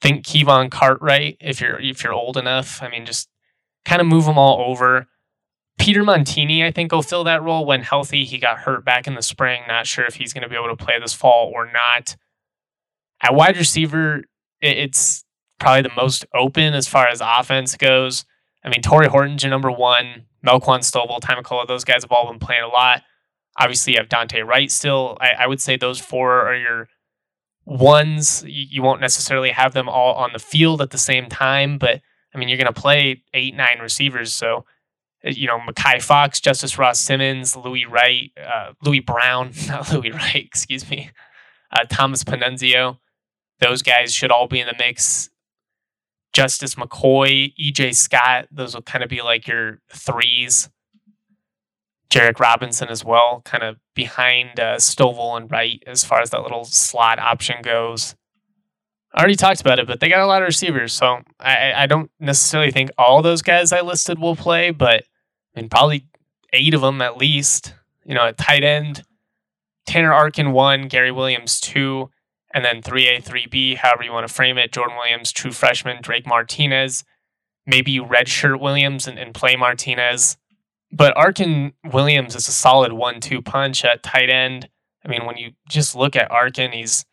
Think 0.00 0.24
Kivon 0.24 0.70
Cartwright 0.70 1.36
if 1.40 1.60
you're 1.60 1.78
if 1.78 2.02
you're 2.02 2.14
old 2.14 2.38
enough. 2.38 2.82
I 2.82 2.88
mean, 2.88 3.04
just 3.04 3.28
kind 3.84 4.00
of 4.00 4.06
move 4.06 4.24
them 4.24 4.38
all 4.38 4.70
over. 4.70 5.08
Peter 5.78 6.02
Montini, 6.02 6.64
I 6.64 6.70
think, 6.70 6.90
will 6.90 7.02
fill 7.02 7.24
that 7.24 7.42
role 7.42 7.66
when 7.66 7.82
healthy. 7.82 8.24
He 8.24 8.38
got 8.38 8.60
hurt 8.60 8.82
back 8.82 9.06
in 9.06 9.14
the 9.14 9.20
spring. 9.20 9.60
Not 9.68 9.86
sure 9.86 10.06
if 10.06 10.14
he's 10.14 10.32
going 10.32 10.42
to 10.42 10.48
be 10.48 10.56
able 10.56 10.74
to 10.74 10.84
play 10.84 10.98
this 10.98 11.12
fall 11.12 11.52
or 11.54 11.70
not. 11.70 12.16
At 13.22 13.34
wide 13.34 13.56
receiver, 13.56 14.22
it's 14.60 15.24
probably 15.58 15.82
the 15.82 15.94
most 15.96 16.24
open 16.34 16.74
as 16.74 16.86
far 16.86 17.08
as 17.08 17.20
offense 17.24 17.76
goes. 17.76 18.24
I 18.64 18.68
mean, 18.68 18.82
Tory 18.82 19.08
Horton's 19.08 19.42
your 19.42 19.50
number 19.50 19.70
one. 19.70 20.26
Melquan 20.46 20.80
Stovall, 20.80 21.20
Ty 21.20 21.34
McCullough, 21.34 21.66
those 21.66 21.84
guys 21.84 22.02
have 22.02 22.12
all 22.12 22.30
been 22.30 22.38
playing 22.38 22.62
a 22.62 22.68
lot. 22.68 23.02
Obviously, 23.58 23.94
you 23.94 23.98
have 23.98 24.08
Dante 24.08 24.40
Wright 24.40 24.70
still. 24.70 25.16
I, 25.20 25.30
I 25.30 25.46
would 25.46 25.60
say 25.60 25.76
those 25.76 25.98
four 25.98 26.46
are 26.46 26.54
your 26.54 26.88
ones. 27.64 28.44
You, 28.46 28.66
you, 28.70 28.82
won't 28.82 29.00
necessarily 29.00 29.50
have 29.50 29.72
them 29.72 29.88
all 29.88 30.14
on 30.14 30.32
the 30.32 30.38
field 30.38 30.80
at 30.80 30.90
the 30.90 30.98
same 30.98 31.28
time, 31.28 31.78
but 31.78 32.00
I 32.34 32.38
mean, 32.38 32.48
you're 32.48 32.58
going 32.58 32.72
to 32.72 32.80
play 32.80 33.24
eight, 33.34 33.56
nine 33.56 33.78
receivers. 33.80 34.32
So, 34.32 34.66
uh, 35.24 35.30
you 35.30 35.46
know, 35.46 35.58
Makai 35.58 36.02
Fox, 36.02 36.40
Justus 36.40 36.78
Ross 36.78 37.00
Simmons, 37.00 37.56
Louis 37.56 37.86
Wright, 37.86 38.30
uh, 38.40 38.72
Louis 38.82 39.00
Brown, 39.00 39.52
not 39.68 39.92
Louis 39.92 40.12
Wright, 40.12 40.36
excuse 40.46 40.88
me, 40.88 41.10
uh, 41.72 41.84
Thomas 41.88 42.22
Panunzio. 42.24 42.98
Those 43.60 43.82
guys 43.82 44.12
should 44.12 44.30
all 44.30 44.46
be 44.46 44.60
in 44.60 44.66
the 44.66 44.74
mix. 44.78 45.30
Justice 46.32 46.74
McCoy, 46.74 47.54
EJ 47.56 47.94
Scott, 47.94 48.46
those 48.50 48.74
will 48.74 48.82
kind 48.82 49.02
of 49.02 49.08
be 49.08 49.22
like 49.22 49.46
your 49.46 49.80
threes. 49.90 50.68
Jarek 52.10 52.38
Robinson 52.38 52.88
as 52.88 53.04
well, 53.04 53.42
kind 53.44 53.64
of 53.64 53.78
behind 53.94 54.60
uh, 54.60 54.76
Stovall 54.76 55.36
and 55.36 55.50
Wright 55.50 55.82
as 55.86 56.04
far 56.04 56.20
as 56.20 56.30
that 56.30 56.42
little 56.42 56.64
slot 56.64 57.18
option 57.18 57.62
goes. 57.62 58.14
I 59.14 59.20
already 59.20 59.36
talked 59.36 59.62
about 59.62 59.78
it, 59.78 59.86
but 59.86 60.00
they 60.00 60.08
got 60.08 60.20
a 60.20 60.26
lot 60.26 60.42
of 60.42 60.46
receivers, 60.46 60.92
so 60.92 61.22
I, 61.40 61.72
I 61.74 61.86
don't 61.86 62.10
necessarily 62.20 62.70
think 62.70 62.90
all 62.98 63.22
those 63.22 63.42
guys 63.42 63.72
I 63.72 63.80
listed 63.80 64.18
will 64.18 64.36
play, 64.36 64.70
but 64.70 65.04
I 65.56 65.60
mean 65.60 65.70
probably 65.70 66.06
eight 66.52 66.74
of 66.74 66.82
them 66.82 67.00
at 67.00 67.16
least. 67.16 67.74
You 68.04 68.14
know, 68.14 68.26
at 68.26 68.36
tight 68.36 68.62
end, 68.62 69.02
Tanner 69.86 70.12
Arkin 70.12 70.52
one, 70.52 70.88
Gary 70.88 71.12
Williams 71.12 71.60
two, 71.60 72.10
and 72.56 72.64
then 72.64 72.80
3A, 72.80 73.22
3B, 73.22 73.76
however 73.76 74.02
you 74.02 74.10
want 74.10 74.26
to 74.26 74.32
frame 74.32 74.56
it. 74.56 74.72
Jordan 74.72 74.96
Williams, 74.96 75.30
true 75.30 75.52
freshman, 75.52 76.00
Drake 76.00 76.26
Martinez, 76.26 77.04
maybe 77.66 77.98
redshirt 77.98 78.58
Williams 78.58 79.06
and, 79.06 79.18
and 79.18 79.34
play 79.34 79.56
Martinez. 79.56 80.38
But 80.90 81.14
Arkin 81.18 81.74
Williams 81.84 82.34
is 82.34 82.48
a 82.48 82.52
solid 82.52 82.94
one 82.94 83.20
two 83.20 83.42
punch 83.42 83.84
at 83.84 84.02
tight 84.02 84.30
end. 84.30 84.70
I 85.04 85.08
mean, 85.08 85.26
when 85.26 85.36
you 85.36 85.50
just 85.68 85.94
look 85.94 86.16
at 86.16 86.30
Arkin, 86.30 86.72
he's 86.72 87.04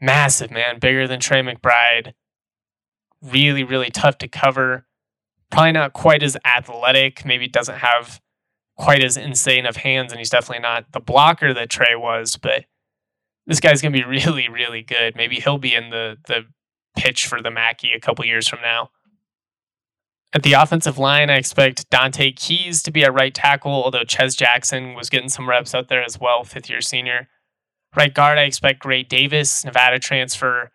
massive, 0.00 0.50
man, 0.50 0.78
bigger 0.78 1.06
than 1.06 1.20
Trey 1.20 1.42
McBride. 1.42 2.14
Really, 3.20 3.64
really 3.64 3.90
tough 3.90 4.16
to 4.18 4.28
cover. 4.28 4.86
Probably 5.50 5.72
not 5.72 5.92
quite 5.92 6.22
as 6.22 6.38
athletic. 6.46 7.26
Maybe 7.26 7.46
doesn't 7.46 7.80
have 7.80 8.22
quite 8.78 9.04
as 9.04 9.18
insane 9.18 9.66
of 9.66 9.76
hands, 9.76 10.12
and 10.12 10.18
he's 10.18 10.30
definitely 10.30 10.62
not 10.62 10.92
the 10.92 11.00
blocker 11.00 11.52
that 11.52 11.68
Trey 11.68 11.94
was, 11.94 12.36
but 12.36 12.64
this 13.52 13.60
guy's 13.60 13.82
gonna 13.82 13.92
be 13.92 14.04
really, 14.08 14.48
really 14.48 14.82
good. 14.82 15.14
Maybe 15.14 15.36
he'll 15.36 15.58
be 15.58 15.74
in 15.74 15.90
the 15.90 16.16
the 16.26 16.46
pitch 16.96 17.26
for 17.26 17.40
the 17.42 17.50
Mackey 17.50 17.92
a 17.92 18.00
couple 18.00 18.24
years 18.24 18.48
from 18.48 18.60
now. 18.62 18.90
At 20.34 20.42
the 20.42 20.54
offensive 20.54 20.96
line, 20.96 21.28
I 21.28 21.36
expect 21.36 21.90
Dante 21.90 22.32
Keys 22.32 22.82
to 22.84 22.90
be 22.90 23.02
a 23.02 23.10
right 23.10 23.34
tackle, 23.34 23.72
although 23.72 24.04
Ches 24.04 24.34
Jackson 24.34 24.94
was 24.94 25.10
getting 25.10 25.28
some 25.28 25.48
reps 25.48 25.74
out 25.74 25.88
there 25.88 26.02
as 26.02 26.18
well, 26.18 26.44
fifth 26.44 26.70
year 26.70 26.80
senior. 26.80 27.28
Right 27.94 28.14
guard, 28.14 28.38
I 28.38 28.42
expect 28.42 28.80
Gray 28.80 29.02
Davis, 29.02 29.62
Nevada 29.62 29.98
transfer, 29.98 30.70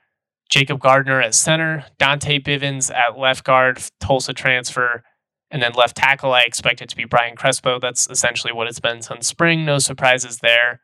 Jacob 0.50 0.80
Gardner 0.80 1.20
at 1.20 1.34
center, 1.34 1.86
Dante 1.98 2.40
Bivens 2.40 2.94
at 2.94 3.18
left 3.18 3.44
guard, 3.44 3.82
Tulsa 4.00 4.34
transfer, 4.34 5.04
and 5.50 5.64
then 5.64 5.74
left 5.74 5.98
tackle, 5.98 6.34
I 6.34 6.42
expect 6.42 6.84
it 6.84 6.90
to 6.90 6.96
be 6.96 7.06
Brian 7.06 7.36
Crespo. 7.36 7.80
That's 7.80 8.08
essentially 8.12 8.54
what 8.54 8.68
it's 8.68 8.80
been 8.80 9.02
since 9.02 9.26
spring. 9.26 9.66
No 9.66 9.80
surprises 9.80 10.40
there. 10.40 10.82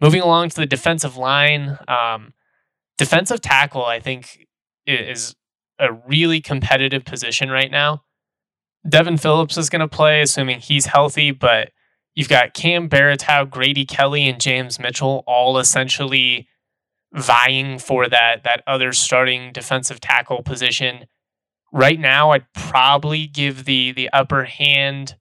Moving 0.00 0.20
along 0.20 0.50
to 0.50 0.56
the 0.56 0.66
defensive 0.66 1.16
line, 1.16 1.78
um, 1.88 2.34
defensive 2.98 3.40
tackle, 3.40 3.84
I 3.84 4.00
think, 4.00 4.46
is 4.86 5.34
a 5.78 5.92
really 5.92 6.40
competitive 6.40 7.04
position 7.04 7.50
right 7.50 7.70
now. 7.70 8.02
Devin 8.88 9.16
Phillips 9.16 9.56
is 9.56 9.70
going 9.70 9.80
to 9.80 9.88
play, 9.88 10.20
assuming 10.20 10.60
he's 10.60 10.86
healthy, 10.86 11.30
but 11.30 11.70
you've 12.14 12.28
got 12.28 12.54
Cam 12.54 12.88
Baratow, 12.88 13.48
Grady 13.48 13.86
Kelly, 13.86 14.28
and 14.28 14.40
James 14.40 14.78
Mitchell 14.78 15.24
all 15.26 15.58
essentially 15.58 16.48
vying 17.12 17.78
for 17.78 18.08
that 18.08 18.42
that 18.42 18.62
other 18.66 18.92
starting 18.92 19.52
defensive 19.52 20.00
tackle 20.00 20.42
position. 20.42 21.06
Right 21.72 21.98
now, 21.98 22.30
I'd 22.32 22.52
probably 22.52 23.26
give 23.26 23.64
the 23.64 23.92
the 23.92 24.10
upper 24.10 24.44
hand 24.44 25.16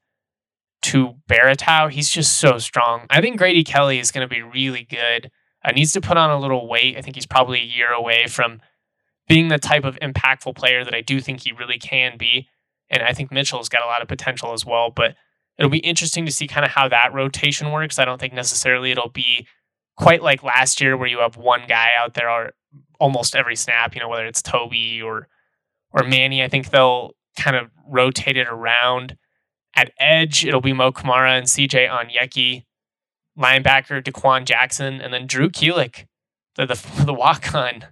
to 0.83 1.15
Baratow, 1.29 1.89
he's 1.89 2.09
just 2.09 2.39
so 2.39 2.57
strong. 2.57 3.05
I 3.09 3.21
think 3.21 3.37
Grady 3.37 3.63
Kelly 3.63 3.99
is 3.99 4.11
going 4.11 4.27
to 4.27 4.33
be 4.33 4.41
really 4.41 4.83
good. 4.83 5.31
Uh, 5.63 5.71
needs 5.71 5.93
to 5.93 6.01
put 6.01 6.17
on 6.17 6.29
a 6.29 6.39
little 6.39 6.67
weight. 6.67 6.97
I 6.97 7.01
think 7.01 7.15
he's 7.15 7.25
probably 7.25 7.59
a 7.59 7.63
year 7.63 7.91
away 7.91 8.27
from 8.27 8.61
being 9.27 9.47
the 9.47 9.57
type 9.57 9.85
of 9.85 9.97
impactful 9.99 10.55
player 10.55 10.83
that 10.83 10.93
I 10.93 11.01
do 11.01 11.21
think 11.21 11.41
he 11.41 11.53
really 11.53 11.79
can 11.79 12.17
be. 12.17 12.49
And 12.89 13.01
I 13.01 13.13
think 13.13 13.31
Mitchell's 13.31 13.69
got 13.69 13.83
a 13.83 13.87
lot 13.87 14.01
of 14.01 14.07
potential 14.07 14.51
as 14.51 14.65
well. 14.65 14.91
But 14.91 15.15
it'll 15.57 15.71
be 15.71 15.79
interesting 15.79 16.25
to 16.25 16.31
see 16.31 16.47
kind 16.47 16.65
of 16.65 16.71
how 16.71 16.89
that 16.89 17.13
rotation 17.13 17.71
works. 17.71 17.97
I 17.97 18.05
don't 18.05 18.19
think 18.19 18.33
necessarily 18.33 18.91
it'll 18.91 19.09
be 19.09 19.47
quite 19.95 20.21
like 20.21 20.43
last 20.43 20.81
year 20.81 20.97
where 20.97 21.07
you 21.07 21.19
have 21.19 21.37
one 21.37 21.61
guy 21.67 21.89
out 21.97 22.13
there 22.13 22.51
almost 22.99 23.35
every 23.35 23.55
snap, 23.55 23.95
you 23.95 24.01
know, 24.01 24.09
whether 24.09 24.25
it's 24.25 24.41
Toby 24.41 25.01
or 25.01 25.27
or 25.91 26.03
Manny. 26.03 26.43
I 26.43 26.49
think 26.49 26.69
they'll 26.69 27.11
kind 27.37 27.55
of 27.55 27.69
rotate 27.87 28.37
it 28.37 28.47
around. 28.47 29.15
At 29.75 29.91
edge, 29.97 30.45
it'll 30.45 30.62
be 30.62 30.73
Mo 30.73 30.91
Kamara 30.91 31.38
and 31.38 31.47
CJ 31.47 31.89
Onyeka. 31.89 32.63
Linebacker 33.38 34.03
Daquan 34.03 34.45
Jackson, 34.45 35.01
and 35.01 35.13
then 35.13 35.27
Drew 35.27 35.49
Kulik, 35.49 36.05
the 36.55 36.65
the, 36.65 36.88
the 37.05 37.13
walk 37.13 37.53
on. 37.53 37.86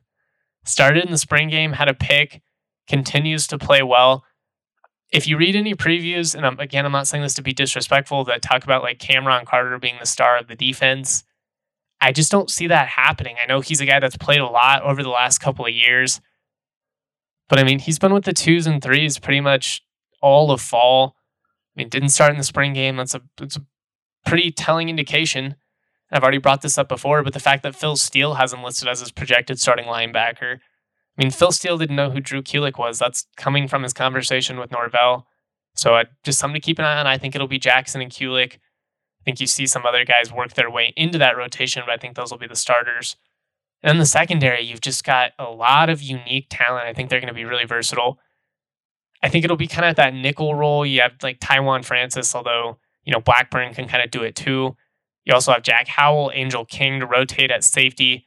Started 0.63 1.05
in 1.05 1.11
the 1.11 1.17
spring 1.17 1.49
game, 1.49 1.73
had 1.73 1.89
a 1.89 1.93
pick, 1.93 2.41
continues 2.87 3.47
to 3.47 3.57
play 3.57 3.81
well. 3.81 4.23
If 5.11 5.27
you 5.27 5.35
read 5.35 5.55
any 5.55 5.73
previews, 5.73 6.35
and 6.35 6.45
I'm, 6.45 6.59
again, 6.59 6.85
I'm 6.85 6.91
not 6.91 7.07
saying 7.07 7.23
this 7.23 7.33
to 7.33 7.41
be 7.41 7.51
disrespectful, 7.51 8.23
that 8.25 8.41
talk 8.41 8.63
about 8.63 8.83
like 8.83 8.99
Cameron 8.99 9.45
Carter 9.45 9.77
being 9.79 9.95
the 9.99 10.05
star 10.05 10.37
of 10.37 10.47
the 10.47 10.55
defense, 10.55 11.23
I 11.99 12.11
just 12.11 12.31
don't 12.31 12.49
see 12.49 12.67
that 12.67 12.87
happening. 12.89 13.35
I 13.41 13.47
know 13.47 13.61
he's 13.61 13.81
a 13.81 13.85
guy 13.85 13.99
that's 13.99 14.17
played 14.17 14.39
a 14.39 14.47
lot 14.47 14.83
over 14.83 15.03
the 15.03 15.09
last 15.09 15.39
couple 15.39 15.65
of 15.65 15.73
years, 15.73 16.21
but 17.49 17.59
I 17.59 17.63
mean, 17.63 17.79
he's 17.79 17.99
been 17.99 18.13
with 18.13 18.25
the 18.25 18.33
twos 18.33 18.67
and 18.67 18.81
threes 18.81 19.19
pretty 19.19 19.41
much 19.41 19.83
all 20.21 20.51
of 20.51 20.61
fall. 20.61 21.15
I 21.75 21.81
mean, 21.81 21.89
didn't 21.89 22.09
start 22.09 22.31
in 22.31 22.37
the 22.37 22.43
spring 22.43 22.73
game. 22.73 22.97
That's 22.97 23.15
a 23.15 23.21
that's 23.37 23.57
a 23.57 23.65
pretty 24.25 24.51
telling 24.51 24.89
indication. 24.89 25.55
I've 26.11 26.23
already 26.23 26.39
brought 26.39 26.61
this 26.61 26.77
up 26.77 26.89
before, 26.89 27.23
but 27.23 27.33
the 27.33 27.39
fact 27.39 27.63
that 27.63 27.75
Phil 27.75 27.95
Steele 27.95 28.33
has 28.33 28.51
him 28.51 28.63
listed 28.63 28.87
as 28.87 28.99
his 28.99 29.11
projected 29.11 29.59
starting 29.59 29.85
linebacker. 29.85 30.55
I 30.57 31.23
mean, 31.23 31.31
Phil 31.31 31.51
Steele 31.51 31.77
didn't 31.77 31.95
know 31.95 32.09
who 32.09 32.19
Drew 32.19 32.41
Kulik 32.41 32.77
was. 32.77 32.99
That's 32.99 33.27
coming 33.37 33.67
from 33.67 33.83
his 33.83 33.93
conversation 33.93 34.59
with 34.59 34.71
Norvell. 34.71 35.27
So 35.75 35.95
uh, 35.95 36.05
just 36.23 36.39
something 36.39 36.59
to 36.59 36.65
keep 36.65 36.79
an 36.79 36.85
eye 36.85 36.99
on. 36.99 37.07
I 37.07 37.17
think 37.17 37.35
it'll 37.35 37.47
be 37.47 37.59
Jackson 37.59 38.01
and 38.01 38.11
Kulik. 38.11 38.55
I 38.55 39.23
think 39.23 39.39
you 39.39 39.47
see 39.47 39.67
some 39.67 39.85
other 39.85 40.03
guys 40.03 40.33
work 40.33 40.53
their 40.53 40.69
way 40.69 40.93
into 40.97 41.17
that 41.19 41.37
rotation, 41.37 41.83
but 41.85 41.93
I 41.93 41.97
think 41.97 42.15
those 42.15 42.31
will 42.31 42.39
be 42.39 42.47
the 42.47 42.55
starters. 42.55 43.15
And 43.83 43.91
in 43.91 43.97
the 43.97 44.05
secondary, 44.05 44.63
you've 44.63 44.81
just 44.81 45.03
got 45.03 45.31
a 45.39 45.49
lot 45.49 45.89
of 45.89 46.01
unique 46.01 46.47
talent. 46.49 46.87
I 46.87 46.93
think 46.93 47.09
they're 47.09 47.19
going 47.19 47.27
to 47.27 47.33
be 47.33 47.45
really 47.45 47.65
versatile. 47.65 48.19
I 49.23 49.29
think 49.29 49.45
it'll 49.45 49.57
be 49.57 49.67
kind 49.67 49.87
of 49.87 49.95
that 49.97 50.13
nickel 50.13 50.55
role. 50.55 50.85
You 50.85 51.01
have 51.01 51.13
like 51.21 51.39
Tyjuan 51.39 51.85
Francis, 51.85 52.33
although, 52.33 52.77
you 53.03 53.13
know, 53.13 53.19
Blackburn 53.19 53.73
can 53.73 53.87
kind 53.87 54.03
of 54.03 54.11
do 54.11 54.23
it 54.23 54.35
too. 54.35 54.75
You 55.25 55.33
also 55.33 55.51
have 55.51 55.61
Jack 55.63 55.87
Howell, 55.87 56.31
Angel 56.33 56.65
King 56.65 56.99
to 56.99 57.05
rotate 57.05 57.51
at 57.51 57.63
safety. 57.63 58.25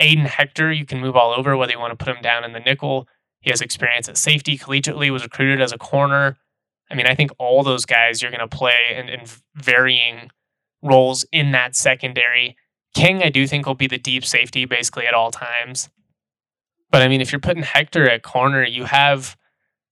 Aiden 0.00 0.26
Hector, 0.26 0.70
you 0.70 0.84
can 0.84 1.00
move 1.00 1.16
all 1.16 1.32
over, 1.32 1.56
whether 1.56 1.72
you 1.72 1.80
want 1.80 1.98
to 1.98 2.04
put 2.04 2.14
him 2.14 2.22
down 2.22 2.44
in 2.44 2.52
the 2.52 2.60
nickel. 2.60 3.08
He 3.40 3.50
has 3.50 3.60
experience 3.60 4.08
at 4.08 4.16
safety, 4.16 4.56
collegiately, 4.58 5.10
was 5.10 5.22
recruited 5.22 5.60
as 5.60 5.72
a 5.72 5.78
corner. 5.78 6.36
I 6.90 6.94
mean, 6.94 7.06
I 7.06 7.14
think 7.14 7.30
all 7.38 7.62
those 7.62 7.84
guys 7.84 8.22
you're 8.22 8.30
going 8.30 8.46
to 8.46 8.56
play 8.56 8.94
in, 8.94 9.08
in 9.08 9.20
varying 9.54 10.30
roles 10.82 11.24
in 11.32 11.52
that 11.52 11.74
secondary. 11.74 12.56
King, 12.94 13.22
I 13.22 13.30
do 13.30 13.46
think, 13.46 13.66
will 13.66 13.74
be 13.74 13.88
the 13.88 13.98
deep 13.98 14.24
safety 14.24 14.64
basically 14.64 15.06
at 15.06 15.14
all 15.14 15.30
times. 15.30 15.88
But 16.90 17.02
I 17.02 17.08
mean, 17.08 17.20
if 17.20 17.32
you're 17.32 17.40
putting 17.40 17.62
Hector 17.62 18.08
at 18.08 18.22
corner, 18.22 18.64
you 18.64 18.84
have 18.84 19.36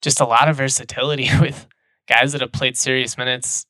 just 0.05 0.21
a 0.21 0.27
lot 0.27 0.49
of 0.49 0.57
versatility 0.57 1.29
with 1.41 1.67
guys 2.09 2.33
that 2.33 2.43
have 2.43 2.53
played 2.53 2.77
serious 2.77 3.19
minutes. 3.19 3.67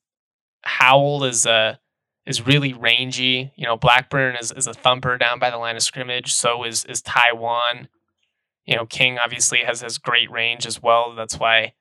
Howell 0.63 1.23
is 1.23 1.45
a 1.45 1.79
is 2.25 2.45
really 2.45 2.73
rangy. 2.73 3.51
You 3.55 3.65
know, 3.65 3.77
Blackburn 3.77 4.35
is, 4.35 4.51
is 4.51 4.67
a 4.67 4.73
thumper 4.73 5.17
down 5.17 5.39
by 5.39 5.49
the 5.49 5.57
line 5.57 5.75
of 5.75 5.83
scrimmage. 5.83 6.33
So 6.33 6.63
is 6.63 6.85
is 6.85 7.01
Tyjuan. 7.01 7.87
You 8.65 8.75
know, 8.75 8.85
King 8.85 9.17
obviously 9.17 9.59
has 9.59 9.81
has 9.81 9.97
great 9.97 10.29
range 10.29 10.65
as 10.67 10.81
well. 10.81 11.15
That's 11.15 11.39
why 11.39 11.73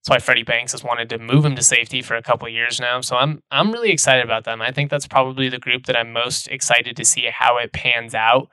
that's 0.00 0.10
why 0.10 0.18
Freddie 0.18 0.42
Banks 0.42 0.72
has 0.72 0.82
wanted 0.82 1.10
to 1.10 1.18
move 1.18 1.44
him 1.44 1.54
to 1.54 1.62
safety 1.62 2.02
for 2.02 2.16
a 2.16 2.22
couple 2.22 2.48
years 2.48 2.80
now. 2.80 3.00
So 3.02 3.16
I'm 3.16 3.42
I'm 3.50 3.70
really 3.70 3.90
excited 3.90 4.24
about 4.24 4.44
them. 4.44 4.62
I 4.62 4.72
think 4.72 4.90
that's 4.90 5.06
probably 5.06 5.48
the 5.48 5.58
group 5.58 5.86
that 5.86 5.96
I'm 5.96 6.12
most 6.12 6.48
excited 6.48 6.96
to 6.96 7.04
see 7.04 7.26
how 7.32 7.58
it 7.58 7.72
pans 7.72 8.14
out, 8.14 8.48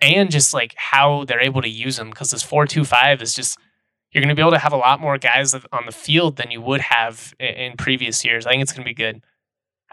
and 0.00 0.30
just 0.30 0.54
like 0.54 0.74
how 0.76 1.24
they're 1.24 1.40
able 1.40 1.62
to 1.62 1.68
use 1.68 1.96
them. 1.96 2.10
Because 2.10 2.30
this 2.30 2.42
four 2.42 2.66
two 2.66 2.84
five 2.84 3.20
is 3.20 3.34
just 3.34 3.58
you're 4.12 4.22
going 4.22 4.28
to 4.28 4.34
be 4.34 4.42
able 4.42 4.52
to 4.52 4.58
have 4.58 4.72
a 4.72 4.76
lot 4.76 5.00
more 5.00 5.16
guys 5.16 5.54
on 5.54 5.86
the 5.86 5.92
field 5.92 6.36
than 6.36 6.50
you 6.50 6.60
would 6.60 6.82
have 6.82 7.34
in, 7.38 7.76
previous 7.76 8.24
years. 8.24 8.46
I 8.46 8.50
think 8.50 8.62
it's 8.62 8.72
going 8.72 8.84
to 8.84 8.90
be 8.90 8.94
good. 8.94 9.22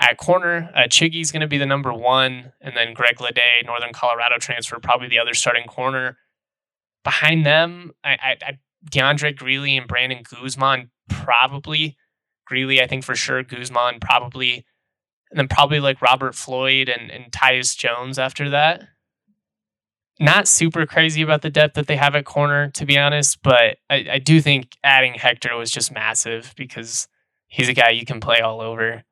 At 0.01 0.17
corner, 0.17 0.71
uh, 0.75 0.88
Chiggy's 0.88 1.32
going 1.32 1.41
to 1.41 1.47
be 1.47 1.58
the 1.58 1.65
number 1.65 1.93
one, 1.93 2.53
and 2.62 2.75
then 2.75 2.93
Greg 2.93 3.17
Leday, 3.17 3.65
Northern 3.65 3.91
Colorado 3.91 4.38
transfer, 4.38 4.79
probably 4.79 5.10
the 5.10 5.19
other 5.19 5.34
starting 5.34 5.67
corner. 5.67 6.17
Behind 7.03 7.45
them, 7.45 7.91
I, 8.03 8.12
I, 8.12 8.38
I 8.41 8.60
DeAndre 8.89 9.36
Greeley 9.36 9.77
and 9.77 9.88
Brandon 9.88 10.23
Guzman 10.23 10.91
probably. 11.10 11.97
Greeley, 12.45 12.82
I 12.82 12.88
think 12.88 13.03
for 13.03 13.15
sure. 13.15 13.43
Guzman 13.43 13.99
probably, 13.99 14.65
and 15.32 15.38
then 15.38 15.47
probably 15.47 15.79
like 15.79 16.01
Robert 16.01 16.34
Floyd 16.34 16.89
and 16.89 17.12
and 17.12 17.32
Tyus 17.32 17.75
Jones 17.75 18.17
after 18.17 18.49
that. 18.49 18.88
Not 20.19 20.47
super 20.47 20.86
crazy 20.86 21.21
about 21.21 21.41
the 21.41 21.49
depth 21.49 21.75
that 21.75 21.88
they 21.88 21.95
have 21.95 22.15
at 22.15 22.25
corner, 22.25 22.69
to 22.71 22.86
be 22.86 22.97
honest, 22.97 23.41
but 23.41 23.77
I, 23.89 24.05
I 24.12 24.19
do 24.19 24.41
think 24.41 24.77
adding 24.84 25.13
Hector 25.13 25.55
was 25.55 25.71
just 25.71 25.93
massive 25.93 26.53
because 26.58 27.08
he's 27.47 27.69
a 27.69 27.73
guy 27.73 27.91
you 27.91 28.05
can 28.05 28.19
play 28.19 28.41
all 28.41 28.60
over 28.60 29.03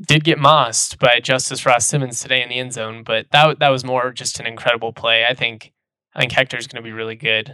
did 0.00 0.24
get 0.24 0.38
mossed 0.38 0.98
by 0.98 1.20
Justus 1.20 1.64
Ross 1.66 1.86
Simmons 1.86 2.20
today 2.20 2.42
in 2.42 2.48
the 2.48 2.58
end 2.58 2.72
zone, 2.72 3.02
but 3.02 3.26
that 3.30 3.58
that 3.60 3.68
was 3.68 3.84
more 3.84 4.10
just 4.12 4.40
an 4.40 4.46
incredible 4.46 4.92
play. 4.92 5.24
I 5.24 5.34
think 5.34 5.72
I 6.14 6.20
think 6.20 6.32
Hector's 6.32 6.66
going 6.66 6.82
to 6.82 6.86
be 6.86 6.92
really 6.92 7.14
good. 7.14 7.50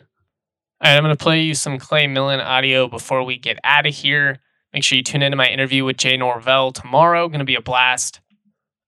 All 0.81 0.91
right, 0.91 0.97
I'm 0.97 1.03
going 1.03 1.17
to 1.17 1.23
play 1.23 1.43
you 1.43 1.55
some 1.55 1.79
Clay 1.79 2.07
Millen 2.07 2.41
audio 2.41 2.89
before 2.89 3.25
we 3.25 3.37
get 3.37 3.59
out 3.65 3.87
of 3.87 3.95
here. 3.95 4.39
Make 4.73 4.85
sure 4.85 4.97
you 4.97 5.03
tune 5.03 5.23
into 5.23 5.37
my 5.37 5.49
interview 5.49 5.85
with 5.85 5.97
Jay 5.97 6.17
Norvell 6.17 6.73
tomorrow. 6.73 7.29
Going 7.29 7.41
to 7.41 7.45
be 7.45 7.57
a 7.57 7.63
blast. 7.63 8.21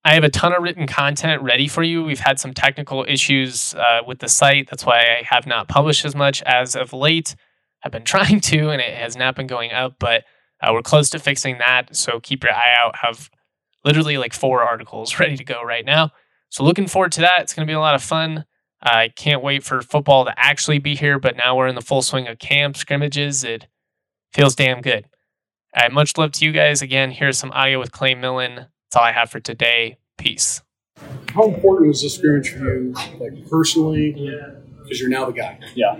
I 0.04 0.14
have 0.14 0.24
a 0.24 0.30
ton 0.30 0.54
of 0.54 0.62
written 0.62 0.86
content 0.86 1.42
ready 1.42 1.68
for 1.68 1.82
you. 1.82 2.02
We've 2.02 2.20
had 2.20 2.40
some 2.40 2.54
technical 2.54 3.04
issues 3.06 3.74
uh, 3.74 4.00
with 4.06 4.20
the 4.20 4.28
site. 4.28 4.68
That's 4.70 4.86
why 4.86 5.00
I 5.00 5.22
have 5.24 5.46
not 5.46 5.68
published 5.68 6.06
as 6.06 6.14
much 6.14 6.42
as 6.42 6.74
of 6.74 6.92
late. 6.92 7.36
I've 7.84 7.92
been 7.92 8.04
trying 8.04 8.40
to, 8.40 8.70
and 8.70 8.80
it 8.80 8.94
has 8.96 9.16
not 9.16 9.36
been 9.36 9.46
going 9.46 9.72
up, 9.72 9.96
but 9.98 10.24
uh, 10.62 10.70
we're 10.72 10.82
close 10.82 11.10
to 11.10 11.18
fixing 11.18 11.58
that. 11.58 11.94
So 11.94 12.18
keep 12.20 12.44
your 12.44 12.52
eye 12.52 12.74
out. 12.78 12.96
Have 12.96 13.30
literally 13.84 14.16
like 14.16 14.32
four 14.32 14.62
articles 14.62 15.18
ready 15.18 15.36
to 15.36 15.44
go 15.44 15.62
right 15.62 15.84
now. 15.84 16.10
So 16.48 16.64
looking 16.64 16.86
forward 16.86 17.12
to 17.12 17.20
that. 17.20 17.42
It's 17.42 17.54
going 17.54 17.66
to 17.66 17.70
be 17.70 17.76
a 17.76 17.80
lot 17.80 17.94
of 17.94 18.02
fun. 18.02 18.44
I 18.82 19.08
can't 19.08 19.42
wait 19.42 19.62
for 19.62 19.82
football 19.82 20.24
to 20.24 20.32
actually 20.36 20.78
be 20.78 20.96
here, 20.96 21.18
but 21.18 21.36
now 21.36 21.56
we're 21.56 21.68
in 21.68 21.74
the 21.74 21.82
full 21.82 22.00
swing 22.00 22.26
of 22.26 22.38
camp 22.38 22.78
scrimmages. 22.78 23.44
It 23.44 23.66
feels 24.32 24.54
damn 24.54 24.80
good. 24.80 25.04
All 25.76 25.82
right, 25.82 25.92
much 25.92 26.16
love 26.16 26.32
to 26.32 26.44
you 26.44 26.52
guys. 26.52 26.80
Again, 26.80 27.10
here's 27.10 27.38
some 27.38 27.52
audio 27.52 27.78
with 27.78 27.92
Clay 27.92 28.14
Millen. 28.14 28.66
That's 28.90 29.00
all 29.00 29.04
I 29.06 29.12
have 29.12 29.30
for 29.30 29.38
today. 29.38 29.98
Peace. 30.18 30.62
How 31.28 31.44
important 31.44 31.86
was 31.86 32.02
this 32.02 32.16
scrimmage 32.16 32.50
for 32.50 32.58
you, 32.58 32.92
like 33.20 33.48
personally? 33.48 34.10
Because 34.82 35.00
you're 35.00 35.08
now 35.08 35.26
the 35.26 35.32
guy. 35.32 35.60
Yeah. 35.76 35.96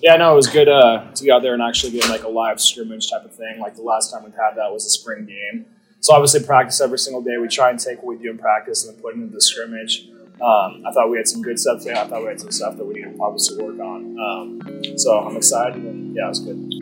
Yeah, 0.00 0.16
no, 0.16 0.32
it 0.32 0.36
was 0.36 0.46
good 0.46 0.66
uh, 0.66 1.10
to 1.14 1.24
get 1.24 1.30
out 1.30 1.42
there 1.42 1.52
and 1.52 1.62
actually 1.62 1.92
get 1.92 2.08
like 2.08 2.22
a 2.22 2.28
live 2.28 2.58
scrimmage 2.58 3.10
type 3.10 3.26
of 3.26 3.34
thing. 3.34 3.60
Like 3.60 3.74
the 3.74 3.82
last 3.82 4.10
time 4.10 4.24
we've 4.24 4.32
had 4.32 4.54
that 4.56 4.72
was 4.72 4.86
a 4.86 4.88
spring 4.88 5.26
game. 5.26 5.66
So 6.00 6.14
obviously, 6.14 6.42
practice 6.42 6.80
every 6.80 6.98
single 6.98 7.20
day. 7.20 7.36
We 7.36 7.48
try 7.48 7.68
and 7.68 7.78
take 7.78 8.02
what 8.02 8.16
we 8.16 8.22
do 8.22 8.30
in 8.30 8.38
practice 8.38 8.86
and 8.86 8.94
then 8.94 9.02
put 9.02 9.14
it 9.14 9.18
into 9.18 9.34
the 9.34 9.42
scrimmage. 9.42 10.08
Um, 10.40 10.84
I 10.86 10.92
thought 10.94 11.10
we 11.10 11.18
had 11.18 11.28
some 11.28 11.42
good 11.42 11.58
stuff 11.58 11.80
today. 11.82 12.00
I 12.00 12.06
thought 12.06 12.22
we 12.22 12.28
had 12.28 12.40
some 12.40 12.50
stuff 12.50 12.78
that 12.78 12.86
we 12.86 12.94
needed 12.94 13.14
to 13.14 13.22
obviously 13.22 13.62
work 13.62 13.78
on. 13.78 14.18
Um, 14.18 14.96
so 14.96 15.18
I'm 15.18 15.36
excited, 15.36 15.82
and 15.82 16.16
yeah, 16.16 16.24
it 16.24 16.28
was 16.30 16.40
good. 16.40 16.81